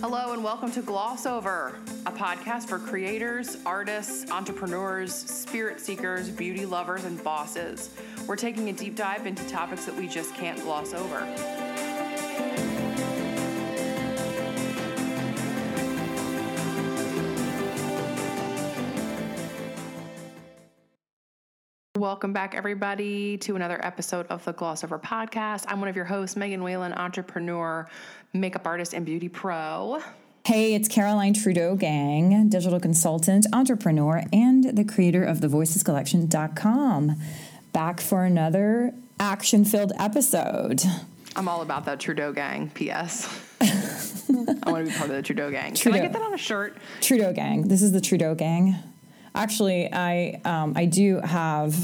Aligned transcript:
Hello 0.00 0.32
and 0.32 0.44
welcome 0.44 0.70
to 0.72 0.82
Gloss 0.82 1.24
Over, 1.24 1.78
a 2.04 2.12
podcast 2.12 2.68
for 2.68 2.78
creators, 2.78 3.56
artists, 3.64 4.30
entrepreneurs, 4.30 5.14
spirit 5.14 5.80
seekers, 5.80 6.28
beauty 6.28 6.66
lovers, 6.66 7.04
and 7.04 7.22
bosses. 7.24 7.90
We're 8.26 8.36
taking 8.36 8.68
a 8.68 8.72
deep 8.72 8.96
dive 8.96 9.26
into 9.26 9.46
topics 9.48 9.86
that 9.86 9.96
we 9.96 10.08
just 10.08 10.34
can't 10.34 10.60
gloss 10.62 10.92
over. 10.94 11.20
Welcome 22.04 22.34
back, 22.34 22.54
everybody, 22.54 23.38
to 23.38 23.56
another 23.56 23.82
episode 23.82 24.26
of 24.26 24.44
the 24.44 24.52
Gloss 24.52 24.84
Over 24.84 24.98
podcast. 24.98 25.64
I'm 25.68 25.80
one 25.80 25.88
of 25.88 25.96
your 25.96 26.04
hosts, 26.04 26.36
Megan 26.36 26.62
Whalen, 26.62 26.92
entrepreneur, 26.92 27.88
makeup 28.34 28.66
artist, 28.66 28.92
and 28.92 29.06
beauty 29.06 29.30
pro. 29.30 30.02
Hey, 30.44 30.74
it's 30.74 30.86
Caroline 30.86 31.32
Trudeau 31.32 31.76
Gang, 31.76 32.50
digital 32.50 32.78
consultant, 32.78 33.46
entrepreneur, 33.54 34.22
and 34.34 34.76
the 34.76 34.84
creator 34.84 35.24
of 35.24 35.38
thevoicescollection.com. 35.38 37.16
Back 37.72 38.02
for 38.02 38.26
another 38.26 38.92
action 39.18 39.64
filled 39.64 39.92
episode. 39.98 40.82
I'm 41.36 41.48
all 41.48 41.62
about 41.62 41.86
that 41.86 42.00
Trudeau 42.00 42.34
gang, 42.34 42.68
P.S. 42.74 43.26
I 43.62 44.70
want 44.70 44.84
to 44.84 44.92
be 44.92 44.98
part 44.98 45.08
of 45.08 45.16
the 45.16 45.22
Trudeau 45.22 45.50
gang. 45.50 45.72
Trudeau. 45.72 45.96
Can 45.96 46.04
I 46.04 46.06
get 46.06 46.12
that 46.12 46.22
on 46.22 46.34
a 46.34 46.38
shirt? 46.38 46.76
Trudeau 47.00 47.32
gang. 47.32 47.68
This 47.68 47.80
is 47.80 47.92
the 47.92 48.02
Trudeau 48.02 48.34
gang. 48.34 48.76
Actually, 49.34 49.92
I 49.92 50.40
um, 50.44 50.74
I 50.76 50.84
do 50.86 51.20
have 51.20 51.74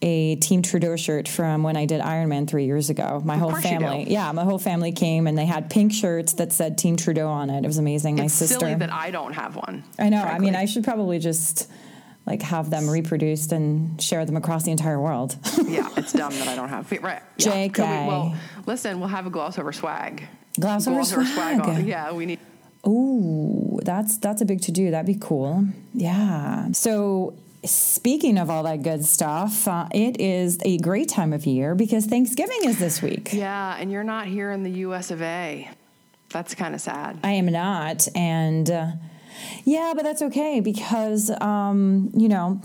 a 0.00 0.36
Team 0.36 0.62
Trudeau 0.62 0.96
shirt 0.96 1.28
from 1.28 1.62
when 1.62 1.76
I 1.76 1.86
did 1.86 2.00
Ironman 2.00 2.48
three 2.48 2.66
years 2.66 2.90
ago. 2.90 3.20
My 3.24 3.34
Of 3.34 3.40
whole 3.40 3.54
family, 3.54 4.06
yeah, 4.08 4.30
my 4.32 4.44
whole 4.44 4.58
family 4.58 4.92
came 4.92 5.26
and 5.26 5.36
they 5.38 5.46
had 5.46 5.70
pink 5.70 5.92
shirts 5.92 6.34
that 6.34 6.52
said 6.52 6.78
Team 6.78 6.96
Trudeau 6.96 7.28
on 7.28 7.50
it. 7.50 7.64
It 7.64 7.66
was 7.66 7.78
amazing. 7.78 8.16
My 8.16 8.24
It's 8.24 8.34
sister, 8.34 8.58
silly 8.60 8.74
that 8.74 8.92
I 8.92 9.10
don't 9.10 9.32
have 9.32 9.54
one. 9.56 9.84
I 9.98 10.08
know. 10.08 10.22
I 10.22 10.38
mean, 10.38 10.54
I 10.56 10.64
should 10.66 10.84
probably 10.84 11.18
just 11.18 11.70
like 12.26 12.42
have 12.42 12.70
them 12.70 12.88
reproduced 12.88 13.50
and 13.52 14.00
share 14.00 14.24
them 14.24 14.36
across 14.36 14.62
the 14.64 14.70
entire 14.70 15.00
world. 15.00 15.36
yeah, 15.66 15.88
it's 15.96 16.12
dumb 16.12 16.32
that 16.32 16.46
I 16.48 16.54
don't 16.54 16.68
have. 16.68 16.90
Right. 16.90 17.22
Yeah. 17.38 17.46
JK. 17.68 17.78
We- 17.78 18.08
well, 18.08 18.36
listen, 18.66 19.00
we'll 19.00 19.08
have 19.08 19.26
a 19.26 19.30
gloss 19.30 19.58
over 19.58 19.72
swag. 19.72 20.24
Gloss 20.58 20.86
over 20.86 21.04
swag. 21.04 21.60
on. 21.60 21.86
Yeah, 21.86 22.12
we 22.12 22.26
need. 22.26 22.38
Ooh, 22.86 23.78
that's 23.82 24.18
that's 24.18 24.42
a 24.42 24.44
big 24.44 24.60
to 24.62 24.72
do. 24.72 24.90
That'd 24.90 25.06
be 25.06 25.18
cool. 25.20 25.66
Yeah. 25.94 26.72
So 26.72 27.34
speaking 27.64 28.38
of 28.38 28.50
all 28.50 28.64
that 28.64 28.82
good 28.82 29.04
stuff, 29.04 29.68
uh, 29.68 29.86
it 29.92 30.20
is 30.20 30.58
a 30.64 30.78
great 30.78 31.08
time 31.08 31.32
of 31.32 31.46
year 31.46 31.74
because 31.74 32.06
Thanksgiving 32.06 32.64
is 32.64 32.78
this 32.78 33.00
week. 33.00 33.32
Yeah, 33.32 33.76
and 33.78 33.92
you're 33.92 34.04
not 34.04 34.26
here 34.26 34.50
in 34.50 34.62
the 34.62 34.70
U.S. 34.70 35.10
of 35.10 35.22
A. 35.22 35.70
That's 36.30 36.54
kind 36.54 36.74
of 36.74 36.80
sad. 36.80 37.18
I 37.22 37.32
am 37.32 37.46
not, 37.46 38.08
and. 38.14 38.70
Uh, 38.70 38.86
yeah, 39.64 39.92
but 39.94 40.02
that's 40.02 40.22
okay 40.22 40.60
because, 40.60 41.30
um, 41.40 42.10
you 42.14 42.28
know, 42.28 42.60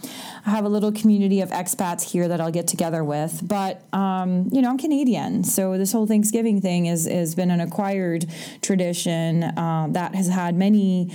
I 0.46 0.52
have 0.52 0.66
a 0.66 0.70
little 0.70 0.92
community 0.92 1.42
of 1.42 1.50
expats 1.50 2.04
here 2.04 2.28
that 2.28 2.42
I'll 2.42 2.52
get 2.52 2.68
together 2.68 3.04
with. 3.04 3.42
But, 3.48 3.84
um, 3.94 4.50
you 4.52 4.62
know, 4.62 4.70
I'm 4.70 4.78
Canadian. 4.78 5.44
So 5.44 5.78
this 5.78 5.92
whole 5.92 6.08
Thanksgiving 6.08 6.62
thing 6.62 6.88
is, 6.88 7.06
has 7.08 7.36
been 7.36 7.52
an 7.52 7.62
acquired 7.62 8.26
tradition 8.62 9.44
uh, 9.44 9.88
that 9.92 10.16
has 10.16 10.28
had 10.28 10.56
many 10.56 11.12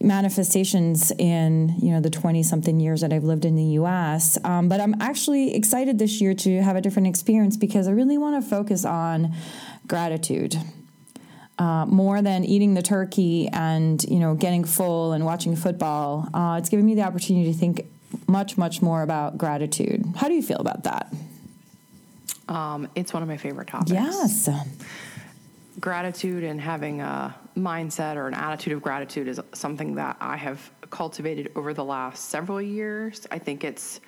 manifestations 0.00 1.10
in 1.12 1.74
you 1.80 1.90
know 1.90 2.00
the 2.00 2.10
20 2.10 2.42
something 2.42 2.78
years 2.78 3.00
that 3.00 3.14
I've 3.14 3.24
lived 3.24 3.46
in 3.46 3.56
the 3.56 3.64
US 3.80 4.36
um, 4.44 4.68
but 4.68 4.78
I'm 4.78 5.00
actually 5.00 5.54
excited 5.54 5.98
this 5.98 6.20
year 6.20 6.34
to 6.34 6.62
have 6.62 6.76
a 6.76 6.82
different 6.82 7.08
experience 7.08 7.56
because 7.56 7.88
I 7.88 7.92
really 7.92 8.18
want 8.18 8.42
to 8.42 8.48
focus 8.48 8.84
on 8.84 9.34
gratitude 9.88 10.56
uh, 11.58 11.86
more 11.86 12.20
than 12.22 12.44
eating 12.44 12.74
the 12.74 12.82
turkey 12.82 13.48
and 13.52 14.02
you 14.04 14.18
know 14.18 14.34
getting 14.34 14.64
full 14.64 15.12
and 15.12 15.24
watching 15.24 15.56
football 15.56 16.28
uh, 16.34 16.56
it's 16.58 16.68
given 16.68 16.84
me 16.84 16.94
the 16.94 17.02
opportunity 17.02 17.50
to 17.52 17.58
think 17.58 17.86
much 18.26 18.56
much 18.58 18.82
more 18.82 19.02
about 19.02 19.38
gratitude 19.38 20.04
how 20.16 20.28
do 20.28 20.34
you 20.34 20.42
feel 20.42 20.58
about 20.58 20.84
that 20.84 21.12
Um, 22.48 22.88
it's 22.94 23.12
one 23.12 23.22
of 23.22 23.28
my 23.28 23.36
favorite 23.36 23.68
topics. 23.68 23.90
yes 23.90 24.48
gratitude 25.80 26.42
and 26.44 26.58
having 26.60 27.00
a 27.02 27.34
mindset 27.56 28.16
or 28.16 28.26
an 28.28 28.34
attitude 28.34 28.72
of 28.72 28.80
gratitude 28.82 29.28
is 29.28 29.38
something 29.52 29.94
that 29.94 30.16
I 30.20 30.36
have 30.36 30.70
cultivated 30.90 31.52
over 31.54 31.74
the 31.74 31.84
last 31.84 32.30
several 32.30 32.62
years. 32.62 33.26
I 33.30 33.38
think 33.38 33.62
it's 33.62 34.00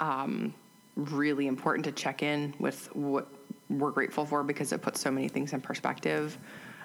um, 0.00 0.54
really 0.96 1.46
important 1.46 1.84
to 1.84 1.92
check 1.92 2.22
in 2.22 2.54
with 2.58 2.86
what 2.96 3.28
we're 3.68 3.90
grateful 3.90 4.24
for 4.24 4.42
because 4.42 4.72
it 4.72 4.80
puts 4.80 4.98
so 5.00 5.10
many 5.10 5.28
things 5.28 5.52
in 5.52 5.60
perspective, 5.60 6.38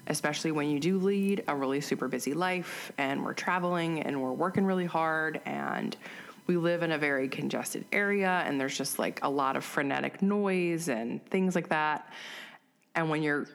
especially 0.08 0.52
when 0.52 0.70
you 0.70 0.80
do 0.80 0.98
lead 0.98 1.44
a 1.48 1.56
really 1.56 1.82
super 1.82 2.08
busy 2.08 2.34
life 2.34 2.92
and 2.98 3.24
we're 3.24 3.34
traveling 3.34 4.02
and 4.02 4.22
we're 4.22 4.32
working 4.32 4.66
really 4.66 4.86
hard 4.86 5.42
and 5.46 5.98
we 6.48 6.58
live 6.58 6.84
in 6.84 6.92
a 6.92 6.98
very 6.98 7.28
congested 7.28 7.86
area 7.92 8.44
and 8.46 8.60
there's 8.60 8.78
just 8.78 9.00
like 9.00 9.20
a 9.24 9.30
lot 9.30 9.56
of 9.56 9.64
frenetic 9.64 10.22
noise 10.22 10.90
and 10.90 11.26
things 11.30 11.56
like 11.56 11.70
that. 11.70 12.12
And 12.94 13.10
when 13.10 13.24
you're 13.24 13.48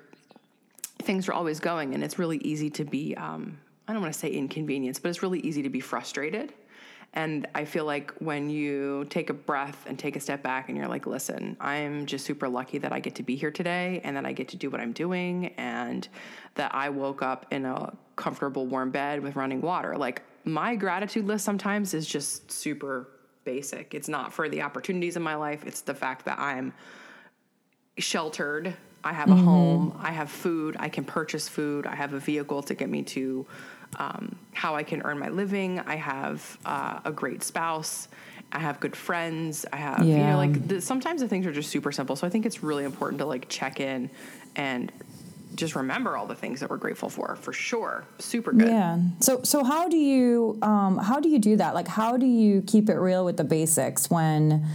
things 1.03 1.28
are 1.28 1.33
always 1.33 1.61
going 1.61 1.94
and 1.94 2.05
it's 2.05 2.19
really 2.19 2.37
easy 2.38 2.69
to 2.69 2.84
be 2.84 3.17
um, 3.17 3.56
i 3.88 3.93
don't 3.93 4.03
want 4.03 4.12
to 4.12 4.19
say 4.19 4.28
inconvenience, 4.28 4.99
but 4.99 5.09
it's 5.09 5.22
really 5.22 5.41
easy 5.41 5.62
to 5.62 5.71
be 5.71 5.81
frustrated 5.81 6.53
and 7.15 7.47
i 7.54 7.65
feel 7.65 7.84
like 7.84 8.12
when 8.19 8.48
you 8.48 9.06
take 9.10 9.31
a 9.31 9.34
breath 9.34 9.84
and 9.87 9.98
take 9.98 10.16
a 10.16 10.21
step 10.21 10.43
back 10.43 10.69
and 10.69 10.78
you're 10.78 10.88
like 10.88 11.06
listen 11.06 11.56
i'm 11.60 12.06
just 12.06 12.25
super 12.25 12.48
lucky 12.48 12.78
that 12.78 12.93
i 12.93 13.00
get 13.00 13.15
to 13.15 13.22
be 13.22 13.37
here 13.37 13.50
today 13.50 14.00
and 14.04 14.16
that 14.16 14.25
i 14.25 14.32
get 14.32 14.48
to 14.48 14.56
do 14.56 14.71
what 14.71 14.81
i'm 14.81 14.93
doing 14.93 15.49
and 15.56 16.09
that 16.54 16.75
i 16.75 16.88
woke 16.88 17.22
up 17.22 17.47
in 17.50 17.65
a 17.65 17.93
comfortable 18.16 18.66
warm 18.66 18.91
bed 18.91 19.22
with 19.22 19.37
running 19.37 19.60
water 19.60 19.97
like 19.97 20.22
my 20.44 20.75
gratitude 20.75 21.26
list 21.26 21.44
sometimes 21.44 21.94
is 21.94 22.06
just 22.06 22.50
super 22.50 23.09
basic 23.44 23.94
it's 23.94 24.09
not 24.09 24.32
for 24.32 24.49
the 24.49 24.62
opportunities 24.62 25.16
in 25.16 25.22
my 25.22 25.34
life 25.34 25.65
it's 25.66 25.81
the 25.81 25.94
fact 25.94 26.25
that 26.25 26.38
i'm 26.38 26.72
sheltered. 28.00 28.75
I 29.03 29.12
have 29.12 29.31
a 29.31 29.34
mm-hmm. 29.34 29.44
home. 29.44 29.99
I 30.00 30.10
have 30.10 30.31
food. 30.31 30.76
I 30.78 30.88
can 30.88 31.04
purchase 31.04 31.49
food. 31.49 31.87
I 31.87 31.94
have 31.94 32.12
a 32.12 32.19
vehicle 32.19 32.62
to 32.65 32.75
get 32.75 32.88
me 32.88 33.03
to 33.04 33.47
um, 33.98 34.36
how 34.52 34.74
I 34.76 34.82
can 34.82 35.02
earn 35.02 35.18
my 35.18 35.28
living. 35.28 35.80
I 35.80 35.96
have 35.96 36.58
uh, 36.64 37.00
a 37.04 37.12
great 37.12 37.42
spouse. 37.42 38.08
I 38.52 38.58
have 38.58 38.80
good 38.80 38.96
friends. 38.96 39.64
I 39.72 39.76
have, 39.76 40.04
you 40.04 40.18
know, 40.18 40.36
like 40.36 40.66
the, 40.66 40.80
sometimes 40.80 41.20
the 41.20 41.28
things 41.28 41.46
are 41.46 41.52
just 41.52 41.70
super 41.70 41.92
simple. 41.92 42.16
So 42.16 42.26
I 42.26 42.30
think 42.30 42.46
it's 42.46 42.62
really 42.62 42.84
important 42.84 43.20
to 43.20 43.26
like 43.26 43.48
check 43.48 43.78
in 43.78 44.10
and 44.56 44.90
just 45.54 45.76
remember 45.76 46.16
all 46.16 46.26
the 46.26 46.34
things 46.34 46.60
that 46.60 46.70
we're 46.70 46.76
grateful 46.76 47.08
for, 47.08 47.36
for 47.36 47.52
sure. 47.52 48.04
Super 48.18 48.52
good. 48.52 48.68
Yeah. 48.68 48.98
So 49.20 49.42
so 49.42 49.62
how 49.62 49.88
do 49.88 49.96
you 49.96 50.58
um, 50.62 50.98
how 50.98 51.20
do 51.20 51.28
you 51.28 51.38
do 51.38 51.56
that? 51.56 51.74
Like 51.74 51.88
how 51.88 52.16
do 52.16 52.26
you 52.26 52.62
keep 52.62 52.88
it 52.88 52.96
real 52.96 53.24
with 53.24 53.36
the 53.36 53.44
basics 53.44 54.10
when 54.10 54.66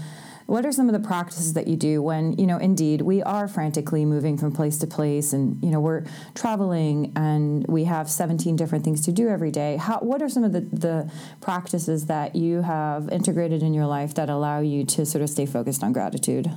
what 0.45 0.65
are 0.65 0.71
some 0.71 0.87
of 0.87 0.93
the 0.93 1.05
practices 1.07 1.53
that 1.53 1.67
you 1.67 1.75
do 1.75 2.01
when 2.01 2.33
you 2.33 2.45
know 2.45 2.57
indeed 2.57 3.01
we 3.01 3.21
are 3.23 3.47
frantically 3.47 4.05
moving 4.05 4.37
from 4.37 4.51
place 4.51 4.77
to 4.77 4.87
place 4.87 5.33
and 5.33 5.61
you 5.63 5.69
know 5.69 5.79
we're 5.79 6.03
traveling 6.33 7.11
and 7.15 7.65
we 7.67 7.83
have 7.85 8.09
17 8.09 8.55
different 8.55 8.83
things 8.83 9.01
to 9.01 9.11
do 9.11 9.27
every 9.27 9.51
day 9.51 9.77
how 9.77 9.97
what 9.99 10.21
are 10.21 10.29
some 10.29 10.43
of 10.43 10.53
the, 10.53 10.61
the 10.61 11.11
practices 11.41 12.05
that 12.07 12.35
you 12.35 12.61
have 12.61 13.09
integrated 13.09 13.63
in 13.63 13.73
your 13.73 13.87
life 13.87 14.13
that 14.15 14.29
allow 14.29 14.59
you 14.59 14.85
to 14.85 15.05
sort 15.05 15.21
of 15.21 15.29
stay 15.29 15.45
focused 15.45 15.83
on 15.83 15.93
gratitude 15.93 16.49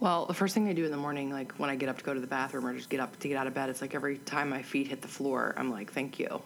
Well, 0.00 0.26
the 0.26 0.34
first 0.34 0.52
thing 0.52 0.68
I 0.68 0.72
do 0.72 0.84
in 0.84 0.90
the 0.90 0.96
morning, 0.96 1.30
like 1.30 1.52
when 1.58 1.70
I 1.70 1.76
get 1.76 1.88
up 1.88 1.96
to 1.98 2.02
go 2.02 2.12
to 2.12 2.18
the 2.18 2.26
bathroom 2.26 2.66
or 2.66 2.74
just 2.74 2.90
get 2.90 2.98
up 2.98 3.16
to 3.20 3.28
get 3.28 3.36
out 3.36 3.46
of 3.46 3.54
bed, 3.54 3.68
it's 3.70 3.80
like 3.80 3.94
every 3.94 4.18
time 4.18 4.48
my 4.48 4.60
feet 4.60 4.88
hit 4.88 5.00
the 5.00 5.06
floor, 5.06 5.54
I'm 5.56 5.70
like, 5.70 5.92
thank 5.92 6.18
you. 6.18 6.42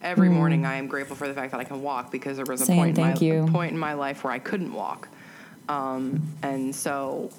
Every 0.00 0.28
morning, 0.28 0.64
I 0.64 0.76
am 0.76 0.86
grateful 0.86 1.16
for 1.16 1.26
the 1.26 1.34
fact 1.34 1.50
that 1.50 1.58
I 1.58 1.64
can 1.64 1.82
walk 1.82 2.12
because 2.12 2.36
there 2.36 2.46
was 2.46 2.60
a 2.60 2.64
Mm. 2.64 2.66
Same, 2.68 2.76
point, 2.76 2.98
in 2.98 3.28
my, 3.28 3.48
a 3.48 3.50
point 3.50 3.72
in 3.72 3.78
my 3.78 3.94
life 3.94 4.22
where 4.22 4.32
I 4.32 4.38
couldn't 4.38 4.72
walk. 4.72 5.08
Um, 5.70 6.20
and 6.42 6.74
so, 6.74 7.30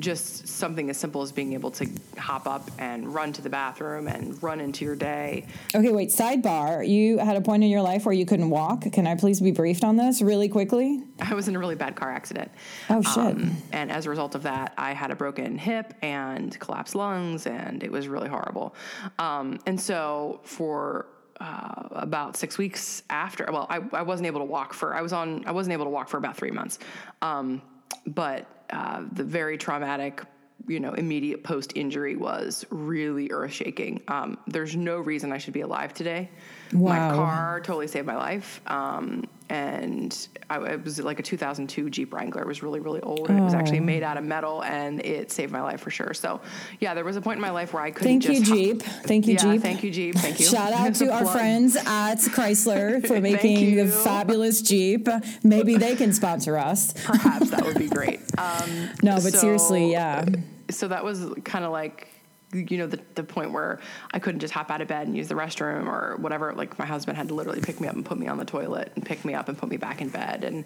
just 0.00 0.48
something 0.48 0.90
as 0.90 0.96
simple 0.96 1.22
as 1.22 1.32
being 1.32 1.52
able 1.52 1.70
to 1.72 1.88
hop 2.18 2.46
up 2.46 2.68
and 2.78 3.12
run 3.12 3.32
to 3.32 3.42
the 3.42 3.50
bathroom 3.50 4.06
and 4.08 4.40
run 4.42 4.60
into 4.60 4.84
your 4.84 4.94
day. 4.94 5.44
okay 5.74 5.90
wait 5.92 6.10
sidebar 6.10 6.86
you 6.86 7.18
had 7.18 7.36
a 7.36 7.40
point 7.40 7.64
in 7.64 7.68
your 7.68 7.82
life 7.82 8.04
where 8.06 8.12
you 8.12 8.24
couldn't 8.24 8.48
walk 8.48 8.82
can 8.92 9.08
i 9.08 9.16
please 9.16 9.40
be 9.40 9.50
briefed 9.50 9.82
on 9.82 9.96
this 9.96 10.22
really 10.22 10.48
quickly 10.48 11.02
I 11.20 11.34
was 11.34 11.48
in 11.48 11.56
a 11.56 11.58
really 11.58 11.74
bad 11.74 11.96
car 11.96 12.12
accident. 12.12 12.50
Oh, 12.88 13.02
shit. 13.02 13.36
and 13.72 13.90
as 13.90 14.06
a 14.06 14.10
result 14.10 14.34
of 14.34 14.44
that, 14.44 14.72
I 14.78 14.92
had 14.92 15.10
a 15.10 15.16
broken 15.16 15.58
hip 15.58 15.94
and 16.00 16.58
collapsed 16.60 16.94
lungs, 16.94 17.46
and 17.46 17.82
it 17.82 17.90
was 17.90 18.06
really 18.06 18.28
horrible. 18.28 18.74
Um, 19.18 19.58
and 19.66 19.80
so 19.80 20.40
for 20.44 21.06
uh, 21.40 21.88
about 21.92 22.36
six 22.36 22.58
weeks 22.58 23.02
after, 23.10 23.48
well, 23.50 23.66
I, 23.70 23.80
I 23.92 24.02
wasn't 24.02 24.26
able 24.26 24.40
to 24.40 24.46
walk 24.46 24.74
for. 24.74 24.94
I 24.94 25.02
was 25.02 25.12
on. 25.12 25.44
I 25.46 25.52
wasn't 25.52 25.72
able 25.72 25.84
to 25.84 25.90
walk 25.90 26.08
for 26.08 26.16
about 26.16 26.36
three 26.36 26.50
months. 26.50 26.78
Um, 27.22 27.62
but 28.06 28.46
uh, 28.70 29.04
the 29.12 29.24
very 29.24 29.56
traumatic 29.56 30.22
you 30.66 30.80
know, 30.80 30.92
immediate 30.94 31.44
post 31.44 31.72
injury 31.76 32.16
was 32.16 32.66
really 32.70 33.30
earth 33.30 33.52
shaking. 33.52 34.02
Um, 34.08 34.38
there's 34.46 34.74
no 34.74 34.98
reason 34.98 35.32
I 35.32 35.38
should 35.38 35.54
be 35.54 35.60
alive 35.60 35.94
today. 35.94 36.30
My 36.72 36.96
car 36.98 37.60
totally 37.60 37.86
saved 37.88 38.06
my 38.06 38.16
life. 38.16 38.60
Um, 38.66 39.24
and 39.50 40.28
I, 40.50 40.58
it 40.72 40.84
was 40.84 40.98
like 41.00 41.18
a 41.20 41.22
2002 41.22 41.88
Jeep 41.88 42.12
Wrangler. 42.12 42.42
It 42.42 42.46
was 42.46 42.62
really, 42.62 42.80
really 42.80 43.00
old. 43.00 43.30
And 43.30 43.38
it 43.38 43.42
was 43.42 43.54
actually 43.54 43.78
Oh. 43.78 43.84
made 43.84 44.02
out 44.02 44.18
of 44.18 44.24
metal 44.24 44.62
and 44.62 45.00
it 45.00 45.32
saved 45.32 45.50
my 45.52 45.62
life 45.62 45.80
for 45.80 45.90
sure. 45.90 46.12
So, 46.12 46.42
yeah, 46.80 46.92
there 46.92 47.04
was 47.04 47.16
a 47.16 47.22
point 47.22 47.36
in 47.38 47.40
my 47.40 47.50
life 47.50 47.72
where 47.72 47.82
I 47.82 47.90
couldn't 47.90 48.20
Thank 48.22 48.28
you. 48.38 48.44
Jeep. 48.44 48.82
Thank 48.82 49.26
you, 49.26 49.34
yeah, 49.34 49.38
Jeep. 49.52 49.62
Thank 49.62 49.82
you, 49.82 49.90
Jeep. 49.90 50.16
Thank 50.16 50.38
you. 50.40 50.44
Shout 50.46 50.74
out 50.74 50.94
to 50.96 51.10
our 51.10 51.24
friends 51.24 51.76
at 51.76 52.16
Chrysler 52.18 53.06
for 53.06 53.20
making 53.22 53.76
the 53.76 53.86
fabulous 53.86 54.60
Jeep. 54.60 55.08
Maybe 55.42 55.76
they 55.76 55.96
can 55.96 56.12
sponsor 56.12 56.58
us. 56.58 56.92
Perhaps 57.06 57.50
that 57.50 57.64
would 57.64 57.78
be 57.78 57.88
great. 57.88 58.20
Um, 58.36 58.90
No, 59.02 59.14
but 59.14 59.32
so- 59.32 59.38
seriously, 59.38 59.90
yeah. 59.92 60.26
so 60.70 60.88
that 60.88 61.02
was 61.04 61.24
kind 61.44 61.64
of 61.64 61.72
like 61.72 62.08
you 62.52 62.78
know 62.78 62.86
the, 62.86 62.98
the 63.14 63.22
point 63.22 63.52
where 63.52 63.78
i 64.12 64.18
couldn't 64.18 64.40
just 64.40 64.54
hop 64.54 64.70
out 64.70 64.80
of 64.80 64.88
bed 64.88 65.06
and 65.06 65.16
use 65.16 65.28
the 65.28 65.34
restroom 65.34 65.86
or 65.86 66.16
whatever 66.16 66.52
like 66.54 66.78
my 66.78 66.86
husband 66.86 67.16
had 67.16 67.28
to 67.28 67.34
literally 67.34 67.60
pick 67.60 67.80
me 67.80 67.88
up 67.88 67.94
and 67.94 68.04
put 68.04 68.18
me 68.18 68.26
on 68.26 68.38
the 68.38 68.44
toilet 68.44 68.90
and 68.94 69.04
pick 69.04 69.24
me 69.24 69.34
up 69.34 69.48
and 69.48 69.58
put 69.58 69.68
me 69.68 69.76
back 69.76 70.00
in 70.00 70.08
bed 70.08 70.44
and 70.44 70.64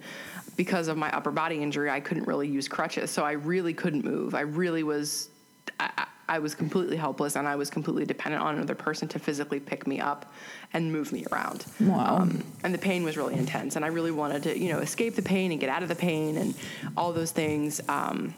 because 0.57 0.89
of 0.89 0.97
my 0.97 1.11
upper 1.11 1.31
body 1.31 1.61
injury 1.61 1.91
i 1.91 1.99
couldn't 1.99 2.27
really 2.27 2.47
use 2.47 2.69
crutches 2.69 3.11
so 3.11 3.25
i 3.25 3.33
really 3.33 3.75
couldn't 3.75 4.05
move 4.05 4.35
i 4.35 4.43
really 4.43 4.83
was 4.83 5.29
I, 5.81 6.07
I 6.29 6.39
was 6.39 6.55
completely 6.55 6.97
helpless 6.97 7.37
and 7.37 7.47
I 7.47 7.57
was 7.57 7.69
completely 7.69 8.07
dependent 8.07 8.43
on 8.43 8.55
another 8.55 8.75
person 8.75 9.07
to 9.09 9.19
physically 9.19 9.61
pick 9.61 9.87
me 9.87 10.01
up 10.01 10.33
and 10.73 10.91
move 10.91 11.13
me 11.13 11.27
around. 11.31 11.67
Wow. 11.81 12.19
Um, 12.19 12.43
and 12.65 12.73
the 12.73 12.79
pain 12.79 13.05
was 13.05 13.17
really 13.19 13.35
intense. 13.35 13.77
And 13.77 13.85
I 13.85 13.89
really 13.89 14.13
wanted 14.13 14.45
to, 14.45 14.59
you 14.59 14.73
know, 14.73 14.79
escape 14.79 15.15
the 15.15 15.23
pain 15.23 15.51
and 15.51 15.61
get 15.61 15.69
out 15.69 15.83
of 15.83 15.91
the 15.91 15.95
pain 15.95 16.39
and 16.39 16.55
all 16.97 17.13
those 17.13 17.33
things. 17.33 17.81
Um, 17.89 18.35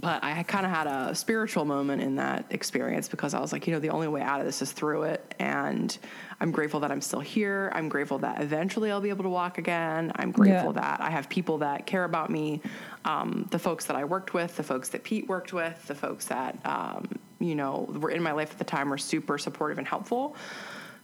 but 0.00 0.22
I 0.24 0.42
kind 0.42 0.66
of 0.66 0.72
had 0.72 0.86
a 0.86 1.14
spiritual 1.14 1.64
moment 1.64 2.02
in 2.02 2.16
that 2.16 2.46
experience 2.50 3.08
because 3.08 3.34
I 3.34 3.40
was 3.40 3.52
like, 3.52 3.66
you 3.66 3.72
know, 3.72 3.78
the 3.78 3.90
only 3.90 4.08
way 4.08 4.20
out 4.20 4.40
of 4.40 4.46
this 4.46 4.60
is 4.60 4.72
through 4.72 5.04
it. 5.04 5.34
And 5.38 5.96
I'm 6.40 6.50
grateful 6.50 6.80
that 6.80 6.90
I'm 6.90 7.00
still 7.00 7.20
here. 7.20 7.70
I'm 7.74 7.88
grateful 7.88 8.18
that 8.18 8.42
eventually 8.42 8.90
I'll 8.90 9.00
be 9.00 9.10
able 9.10 9.22
to 9.24 9.30
walk 9.30 9.58
again. 9.58 10.12
I'm 10.16 10.32
grateful 10.32 10.74
Yeah. 10.74 10.80
that 10.80 11.00
I 11.00 11.10
have 11.10 11.28
people 11.28 11.58
that 11.58 11.86
care 11.86 12.04
about 12.04 12.30
me. 12.30 12.60
Um, 13.04 13.46
the 13.50 13.58
folks 13.58 13.84
that 13.86 13.96
I 13.96 14.04
worked 14.04 14.34
with, 14.34 14.56
the 14.56 14.62
folks 14.64 14.88
that 14.90 15.04
Pete 15.04 15.28
worked 15.28 15.52
with, 15.52 15.86
the 15.86 15.94
folks 15.94 16.26
that, 16.26 16.58
um, 16.64 17.08
you 17.38 17.54
know, 17.54 17.88
were 18.00 18.10
in 18.10 18.22
my 18.22 18.32
life 18.32 18.50
at 18.50 18.58
the 18.58 18.64
time 18.64 18.90
were 18.90 18.98
super 18.98 19.38
supportive 19.38 19.78
and 19.78 19.86
helpful. 19.86 20.36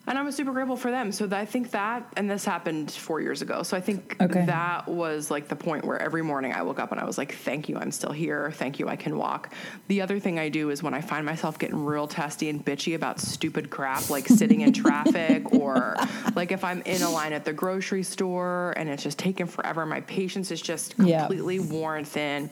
And 0.04 0.19
I 0.19 0.22
was 0.22 0.34
super 0.34 0.50
grateful 0.52 0.76
for 0.76 0.90
them. 0.90 1.12
So 1.12 1.28
that, 1.28 1.38
I 1.38 1.44
think 1.44 1.70
that, 1.70 2.12
and 2.16 2.28
this 2.28 2.44
happened 2.44 2.90
four 2.90 3.20
years 3.20 3.40
ago. 3.40 3.62
So 3.62 3.76
I 3.76 3.81
think 3.81 4.16
Okay. 4.20 4.44
that 4.46 4.88
was 4.88 5.31
like 5.31 5.46
the 5.46 5.54
point 5.54 5.84
where 5.84 5.96
every 6.00 6.22
morning 6.22 6.52
I 6.52 6.62
woke 6.62 6.81
up 6.81 6.90
and 6.90 7.00
I 7.00 7.04
was 7.04 7.19
like, 7.19 7.32
thank 7.34 7.69
you, 7.69 7.76
I'm 7.76 7.93
still 7.93 8.10
here. 8.10 8.50
Thank 8.50 8.81
you, 8.81 8.88
I 8.88 8.96
can 8.96 9.16
walk. 9.16 9.54
The 9.87 10.00
other 10.00 10.19
thing 10.19 10.40
I 10.40 10.49
do 10.49 10.70
is 10.70 10.82
when 10.82 10.93
I 10.93 11.00
find 11.02 11.25
myself 11.25 11.56
getting 11.56 11.84
real 11.84 12.08
testy 12.08 12.49
and 12.49 12.64
bitchy 12.64 12.96
about 12.96 13.20
stupid 13.20 13.70
crap, 13.70 14.10
like 14.10 14.26
sitting 14.28 14.62
in 14.62 14.72
traffic 14.72 15.52
or 15.60 15.94
like 16.34 16.50
if 16.50 16.64
I'm 16.64 16.82
in 16.82 17.02
a 17.02 17.10
line 17.10 17.32
at 17.32 17.44
the 17.44 17.52
grocery 17.52 18.02
store 18.02 18.75
and 18.76 18.88
it's 18.88 19.04
just 19.04 19.19
taking 19.20 19.46
forever, 19.46 19.87
my 19.87 20.00
patience 20.00 20.50
is 20.50 20.60
just 20.60 20.96
completely 20.96 21.60
worn 21.60 22.04
thin. 22.04 22.50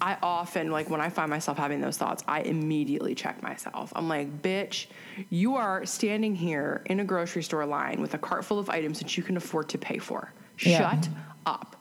I 0.00 0.16
often, 0.22 0.70
like, 0.70 0.88
when 0.88 1.00
I 1.00 1.10
find 1.10 1.28
myself 1.28 1.58
having 1.58 1.80
those 1.80 1.98
thoughts, 1.98 2.24
I 2.26 2.40
immediately 2.40 3.14
check 3.14 3.42
myself. 3.42 3.92
I'm 3.94 4.08
like, 4.08 4.40
bitch, 4.42 4.86
you 5.28 5.56
are 5.56 5.84
standing 5.84 6.34
here 6.34 6.82
in 6.86 7.00
a 7.00 7.04
grocery 7.04 7.42
store 7.42 7.66
line 7.66 8.00
with 8.00 8.14
a 8.14 8.18
cart 8.18 8.44
full 8.44 8.58
of 8.58 8.70
items 8.70 8.98
that 9.00 9.16
you 9.16 9.22
can 9.22 9.36
afford 9.36 9.68
to 9.70 9.78
pay 9.78 9.98
for. 9.98 10.32
Yeah. 10.60 10.78
Shut 10.92 11.08
up. 11.44 11.76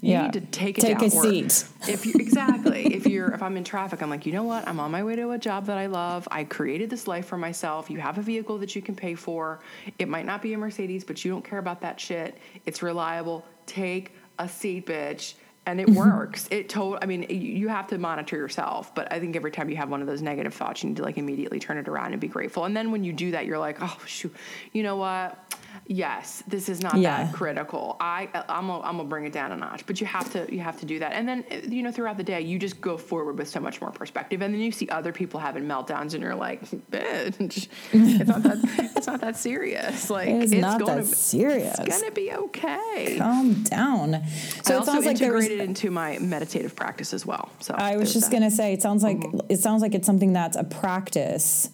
You 0.00 0.12
Yeah. 0.12 0.22
need 0.24 0.32
to 0.34 0.40
take 0.42 0.76
it 0.78 0.82
Take 0.82 0.98
down. 0.98 1.10
a 1.10 1.14
Or 1.14 1.22
seat. 1.24 1.64
If 1.88 2.04
you 2.04 2.12
exactly, 2.16 2.84
if 2.94 3.06
you're 3.06 3.32
if 3.32 3.42
I'm 3.42 3.56
in 3.56 3.64
traffic, 3.64 4.02
I'm 4.02 4.10
like, 4.10 4.26
you 4.26 4.32
know 4.32 4.42
what? 4.42 4.68
I'm 4.68 4.78
on 4.78 4.90
my 4.90 5.02
way 5.02 5.16
to 5.16 5.30
a 5.30 5.38
job 5.38 5.66
that 5.66 5.78
I 5.78 5.86
love. 5.86 6.28
I 6.30 6.44
created 6.44 6.90
this 6.90 7.08
life 7.08 7.26
for 7.26 7.38
myself. 7.38 7.88
You 7.90 7.98
have 8.00 8.18
a 8.18 8.22
vehicle 8.22 8.58
that 8.58 8.76
you 8.76 8.82
can 8.82 8.94
pay 8.94 9.14
for. 9.14 9.60
It 9.98 10.08
might 10.08 10.26
not 10.26 10.42
be 10.42 10.52
a 10.52 10.58
Mercedes, 10.58 11.04
but 11.04 11.24
you 11.24 11.30
don't 11.30 11.44
care 11.44 11.58
about 11.58 11.80
that 11.80 11.98
shit. 11.98 12.36
It's 12.66 12.82
reliable. 12.82 13.46
Take 13.66 14.12
a 14.38 14.46
seat, 14.48 14.86
bitch. 14.86 15.34
And 15.66 15.80
it 15.80 15.86
mm-hmm. 15.86 15.98
works. 15.98 16.46
It 16.50 16.68
told. 16.68 16.98
I 17.00 17.06
mean, 17.06 17.26
you 17.28 17.36
you 17.36 17.68
have 17.68 17.86
to 17.88 17.98
monitor 17.98 18.36
yourself. 18.36 18.94
But 18.94 19.10
I 19.12 19.18
think 19.18 19.34
every 19.34 19.50
time 19.50 19.70
you 19.70 19.76
have 19.76 19.88
one 19.88 20.00
of 20.00 20.06
those 20.06 20.20
negative 20.20 20.52
thoughts, 20.52 20.82
you 20.82 20.90
need 20.90 20.96
to 20.96 21.02
like 21.02 21.16
immediately 21.16 21.58
turn 21.58 21.78
it 21.78 21.88
around 21.88 22.12
and 22.12 22.20
be 22.20 22.28
grateful. 22.28 22.64
And 22.64 22.76
then 22.76 22.90
when 22.92 23.02
you 23.02 23.12
do 23.12 23.30
that, 23.30 23.46
you're 23.46 23.58
like, 23.58 23.78
oh 23.80 23.98
shoot, 24.06 24.34
you 24.72 24.82
know 24.82 24.96
what? 24.96 25.38
Yes, 25.86 26.42
this 26.48 26.70
is 26.70 26.80
not 26.80 26.96
Yeah. 26.96 27.24
that 27.24 27.34
critical. 27.34 27.96
I 28.00 28.28
I'm 28.48 28.68
gonna, 28.68 28.80
I'm 28.82 28.96
gonna 28.96 29.08
bring 29.08 29.26
it 29.26 29.34
down 29.34 29.52
a 29.52 29.56
notch, 29.56 29.84
but 29.84 30.00
you 30.00 30.06
have 30.06 30.32
to 30.32 30.46
you 30.52 30.60
have 30.60 30.80
to 30.80 30.86
do 30.86 30.98
that. 31.00 31.12
And 31.12 31.28
then 31.28 31.44
you 31.68 31.82
know 31.82 31.90
throughout 31.92 32.16
the 32.16 32.24
day, 32.24 32.40
you 32.40 32.58
just 32.58 32.80
go 32.80 32.96
forward 32.96 33.36
with 33.38 33.48
so 33.48 33.60
much 33.60 33.82
more 33.82 33.90
perspective. 33.90 34.40
And 34.40 34.54
then 34.54 34.62
you 34.62 34.72
see 34.72 34.88
other 34.88 35.12
people 35.12 35.38
having 35.40 35.64
meltdowns, 35.64 36.14
and 36.14 36.22
you're 36.22 36.34
like, 36.34 36.62
bitch, 36.90 37.68
it's 37.92 38.28
not 38.28 38.42
that 38.44 38.58
it's 38.96 39.06
not 39.06 39.20
that 39.20 39.36
serious. 39.36 40.08
Like 40.14 40.28
It 40.28 40.44
is 40.44 40.52
not 40.52 40.80
gonna 40.80 41.02
that 41.02 41.06
serious. 41.16 41.78
It's 41.78 42.00
gonna 42.00 42.12
be 42.12 42.32
okay. 42.32 43.16
Calm 43.18 43.62
down. 43.64 44.14
I 44.14 44.26
So 44.62 44.74
it 44.74 44.78
also 44.78 44.92
sounds 44.92 45.06
like 45.06 45.18
there 45.18 45.32
was. 45.34 45.44
integrated 45.44 45.68
into 45.68 45.90
my 45.90 46.18
meditative 46.18 46.74
practice 46.74 47.12
as 47.12 47.26
well. 47.26 47.50
So 47.60 47.74
I 47.76 47.96
was 47.96 48.12
just 48.14 48.30
that. 48.30 48.36
gonna 48.38 48.50
say, 48.50 48.72
it 48.72 48.80
sounds 48.80 49.02
like 49.02 49.22
it 49.50 49.58
sounds 49.58 49.82
like 49.82 49.94
it's 49.94 50.06
something 50.06 50.32
that's 50.32 50.56
a 50.56 50.64
practice 50.64 51.68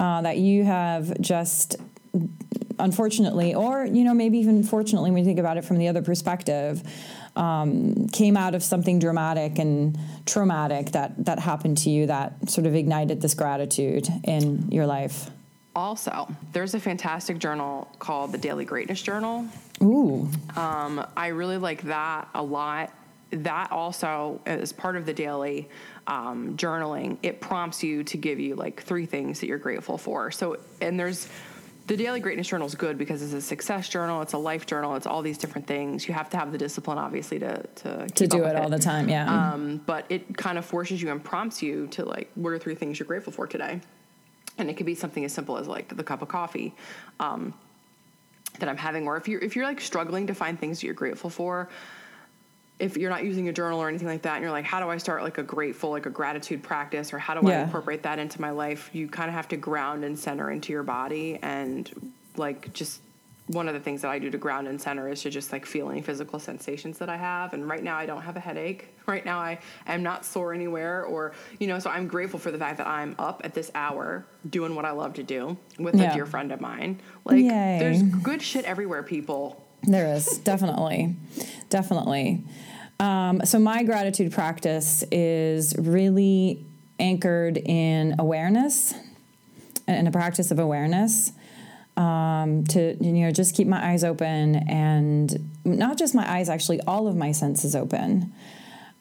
uh, 0.00 0.20
that 0.22 0.36
you 0.38 0.64
have 0.64 1.18
just, 1.20 1.76
unfortunately, 2.78 3.54
or 3.54 3.84
you 3.84 4.04
know 4.04 4.14
maybe 4.14 4.38
even 4.38 4.62
fortunately, 4.62 5.10
when 5.10 5.18
you 5.18 5.24
think 5.24 5.38
about 5.38 5.56
it 5.56 5.64
from 5.64 5.78
the 5.78 5.88
other 5.88 6.02
perspective, 6.02 6.82
um, 7.36 8.08
came 8.08 8.36
out 8.36 8.54
of 8.54 8.62
something 8.62 8.98
dramatic 8.98 9.58
and 9.58 9.98
traumatic 10.26 10.92
that 10.92 11.24
that 11.24 11.38
happened 11.38 11.78
to 11.78 11.90
you 11.90 12.06
that 12.06 12.50
sort 12.50 12.66
of 12.66 12.74
ignited 12.74 13.20
this 13.20 13.34
gratitude 13.34 14.08
in 14.24 14.70
your 14.70 14.86
life. 14.86 15.30
Also, 15.76 16.26
there's 16.52 16.74
a 16.74 16.80
fantastic 16.80 17.38
journal 17.38 17.88
called 18.00 18.32
the 18.32 18.38
Daily 18.38 18.64
Greatness 18.64 19.00
Journal. 19.00 19.46
Ooh, 19.80 20.28
Um, 20.56 21.06
I 21.16 21.28
really 21.28 21.58
like 21.58 21.82
that 21.82 22.28
a 22.34 22.42
lot. 22.42 22.92
That 23.30 23.70
also 23.70 24.40
is 24.44 24.72
part 24.72 24.96
of 24.96 25.06
the 25.06 25.12
daily 25.12 25.68
um, 26.08 26.56
journaling. 26.56 27.18
It 27.22 27.40
prompts 27.40 27.84
you 27.84 28.02
to 28.04 28.16
give 28.16 28.40
you 28.40 28.56
like 28.56 28.82
three 28.82 29.06
things 29.06 29.38
that 29.38 29.46
you're 29.46 29.58
grateful 29.58 29.98
for. 29.98 30.32
So, 30.32 30.56
and 30.80 30.98
there's 30.98 31.28
the 31.88 31.96
daily 31.96 32.20
greatness 32.20 32.46
journal 32.46 32.66
is 32.66 32.74
good 32.74 32.98
because 32.98 33.22
it's 33.22 33.32
a 33.32 33.40
success 33.40 33.88
journal, 33.88 34.20
it's 34.20 34.34
a 34.34 34.38
life 34.38 34.66
journal, 34.66 34.94
it's 34.94 35.06
all 35.06 35.22
these 35.22 35.38
different 35.38 35.66
things. 35.66 36.06
You 36.06 36.12
have 36.12 36.28
to 36.30 36.36
have 36.36 36.52
the 36.52 36.58
discipline, 36.58 36.98
obviously, 36.98 37.38
to 37.38 37.62
to, 37.76 38.06
to 38.06 38.26
do 38.26 38.44
it 38.44 38.56
all 38.56 38.68
the 38.68 38.78
time, 38.78 39.08
yeah. 39.08 39.52
um, 39.52 39.80
but 39.86 40.04
it 40.10 40.36
kind 40.36 40.58
of 40.58 40.66
forces 40.66 41.00
you 41.00 41.10
and 41.10 41.24
prompts 41.24 41.62
you 41.62 41.86
to 41.88 42.04
like, 42.04 42.30
what 42.34 42.50
are 42.50 42.58
three 42.58 42.74
things 42.74 42.98
you're 42.98 43.06
grateful 43.06 43.32
for 43.32 43.46
today? 43.46 43.80
And 44.58 44.68
it 44.68 44.76
could 44.76 44.86
be 44.86 44.94
something 44.94 45.24
as 45.24 45.32
simple 45.32 45.56
as 45.56 45.66
like 45.66 45.96
the 45.96 46.04
cup 46.04 46.20
of 46.20 46.28
coffee 46.28 46.74
um, 47.20 47.54
that 48.58 48.68
I'm 48.68 48.76
having, 48.76 49.08
or 49.08 49.16
if 49.16 49.26
you're 49.26 49.40
if 49.40 49.56
you're 49.56 49.64
like 49.64 49.80
struggling 49.80 50.26
to 50.26 50.34
find 50.34 50.60
things 50.60 50.80
that 50.80 50.86
you're 50.86 50.94
grateful 50.94 51.30
for, 51.30 51.70
if 52.78 52.96
you're 52.96 53.10
not 53.10 53.24
using 53.24 53.48
a 53.48 53.52
journal 53.52 53.80
or 53.80 53.88
anything 53.88 54.06
like 54.08 54.22
that, 54.22 54.34
and 54.34 54.42
you're 54.42 54.52
like, 54.52 54.64
how 54.64 54.78
do 54.80 54.88
I 54.88 54.98
start 54.98 55.22
like 55.22 55.38
a 55.38 55.42
grateful, 55.42 55.90
like 55.90 56.06
a 56.06 56.10
gratitude 56.10 56.62
practice, 56.62 57.12
or 57.12 57.18
how 57.18 57.34
do 57.34 57.48
I 57.48 57.62
incorporate 57.62 58.02
that 58.04 58.18
into 58.18 58.40
my 58.40 58.50
life? 58.50 58.90
You 58.92 59.08
kind 59.08 59.28
of 59.28 59.34
have 59.34 59.48
to 59.48 59.56
ground 59.56 60.04
and 60.04 60.18
center 60.18 60.50
into 60.50 60.72
your 60.72 60.84
body, 60.84 61.38
and 61.42 62.12
like 62.36 62.72
just 62.72 63.00
one 63.48 63.66
of 63.66 63.72
the 63.72 63.80
things 63.80 64.02
that 64.02 64.10
I 64.10 64.18
do 64.18 64.28
to 64.30 64.36
ground 64.36 64.68
and 64.68 64.78
center 64.78 65.08
is 65.08 65.22
to 65.22 65.30
just 65.30 65.52
like 65.52 65.64
feel 65.64 65.88
any 65.88 66.02
physical 66.02 66.38
sensations 66.38 66.98
that 66.98 67.08
I 67.08 67.16
have. 67.16 67.54
And 67.54 67.66
right 67.66 67.82
now, 67.82 67.96
I 67.96 68.04
don't 68.04 68.20
have 68.20 68.36
a 68.36 68.40
headache. 68.40 68.88
Right 69.06 69.24
now, 69.24 69.38
I 69.38 69.58
am 69.86 70.02
not 70.02 70.26
sore 70.26 70.52
anywhere, 70.52 71.02
or 71.04 71.32
you 71.58 71.66
know, 71.66 71.78
so 71.78 71.88
I'm 71.90 72.06
grateful 72.06 72.38
for 72.38 72.50
the 72.50 72.58
fact 72.58 72.76
that 72.76 72.86
I'm 72.86 73.16
up 73.18 73.40
at 73.42 73.54
this 73.54 73.70
hour 73.74 74.26
doing 74.50 74.74
what 74.74 74.84
I 74.84 74.90
love 74.90 75.14
to 75.14 75.22
do 75.22 75.56
with 75.78 75.94
Yeah. 75.94 76.12
a 76.12 76.14
dear 76.14 76.26
friend 76.26 76.52
of 76.52 76.60
mine. 76.60 77.00
Like, 77.24 77.38
Yay. 77.42 77.78
there's 77.80 78.02
good 78.02 78.42
shit 78.42 78.66
everywhere, 78.66 79.02
people. 79.02 79.64
There 79.82 80.14
is 80.14 80.38
definitely, 80.38 81.14
definitely. 81.70 82.44
Um, 83.00 83.40
so 83.44 83.58
my 83.58 83.84
gratitude 83.84 84.32
practice 84.32 85.04
is 85.12 85.74
really 85.78 86.64
anchored 86.98 87.56
in 87.58 88.16
awareness 88.18 88.92
and 89.86 90.08
a 90.08 90.10
practice 90.10 90.50
of 90.50 90.58
awareness. 90.58 91.32
Um, 91.96 92.62
to 92.66 92.96
you 93.00 93.12
know, 93.24 93.30
just 93.32 93.56
keep 93.56 93.66
my 93.66 93.90
eyes 93.90 94.04
open 94.04 94.54
and 94.68 95.50
not 95.64 95.98
just 95.98 96.14
my 96.14 96.30
eyes, 96.30 96.48
actually, 96.48 96.80
all 96.82 97.08
of 97.08 97.16
my 97.16 97.32
senses 97.32 97.74
open, 97.74 98.32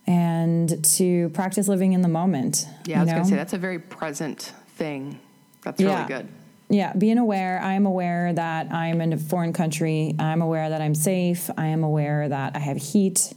and 0.08 0.84
to 0.96 1.30
practice 1.30 1.68
living 1.68 1.94
in 1.94 2.02
the 2.02 2.08
moment. 2.08 2.66
Yeah, 2.86 2.98
I 2.98 3.02
was 3.02 3.10
you 3.10 3.16
gonna 3.16 3.28
say 3.28 3.36
that's 3.36 3.54
a 3.54 3.58
very 3.60 3.78
present 3.78 4.52
thing. 4.78 5.20
That's 5.62 5.80
Yeah. 5.80 5.96
really 5.96 6.08
good. 6.08 6.28
Yeah, 6.70 6.92
being 6.94 7.18
aware. 7.18 7.62
I 7.62 7.74
am 7.74 7.86
aware 7.86 8.34
that 8.34 8.74
I'm 8.74 9.00
in 9.00 9.14
a 9.14 9.18
foreign 9.18 9.54
country. 9.54 10.16
I'm 10.20 10.42
aware 10.42 10.70
that 10.70 10.82
I'm 10.82 10.96
safe. 10.96 11.50
I 11.58 11.68
am 11.68 11.84
aware 11.84 12.28
that 12.28 12.56
I 12.56 12.60
have 12.60 12.78
heat. 12.78 13.34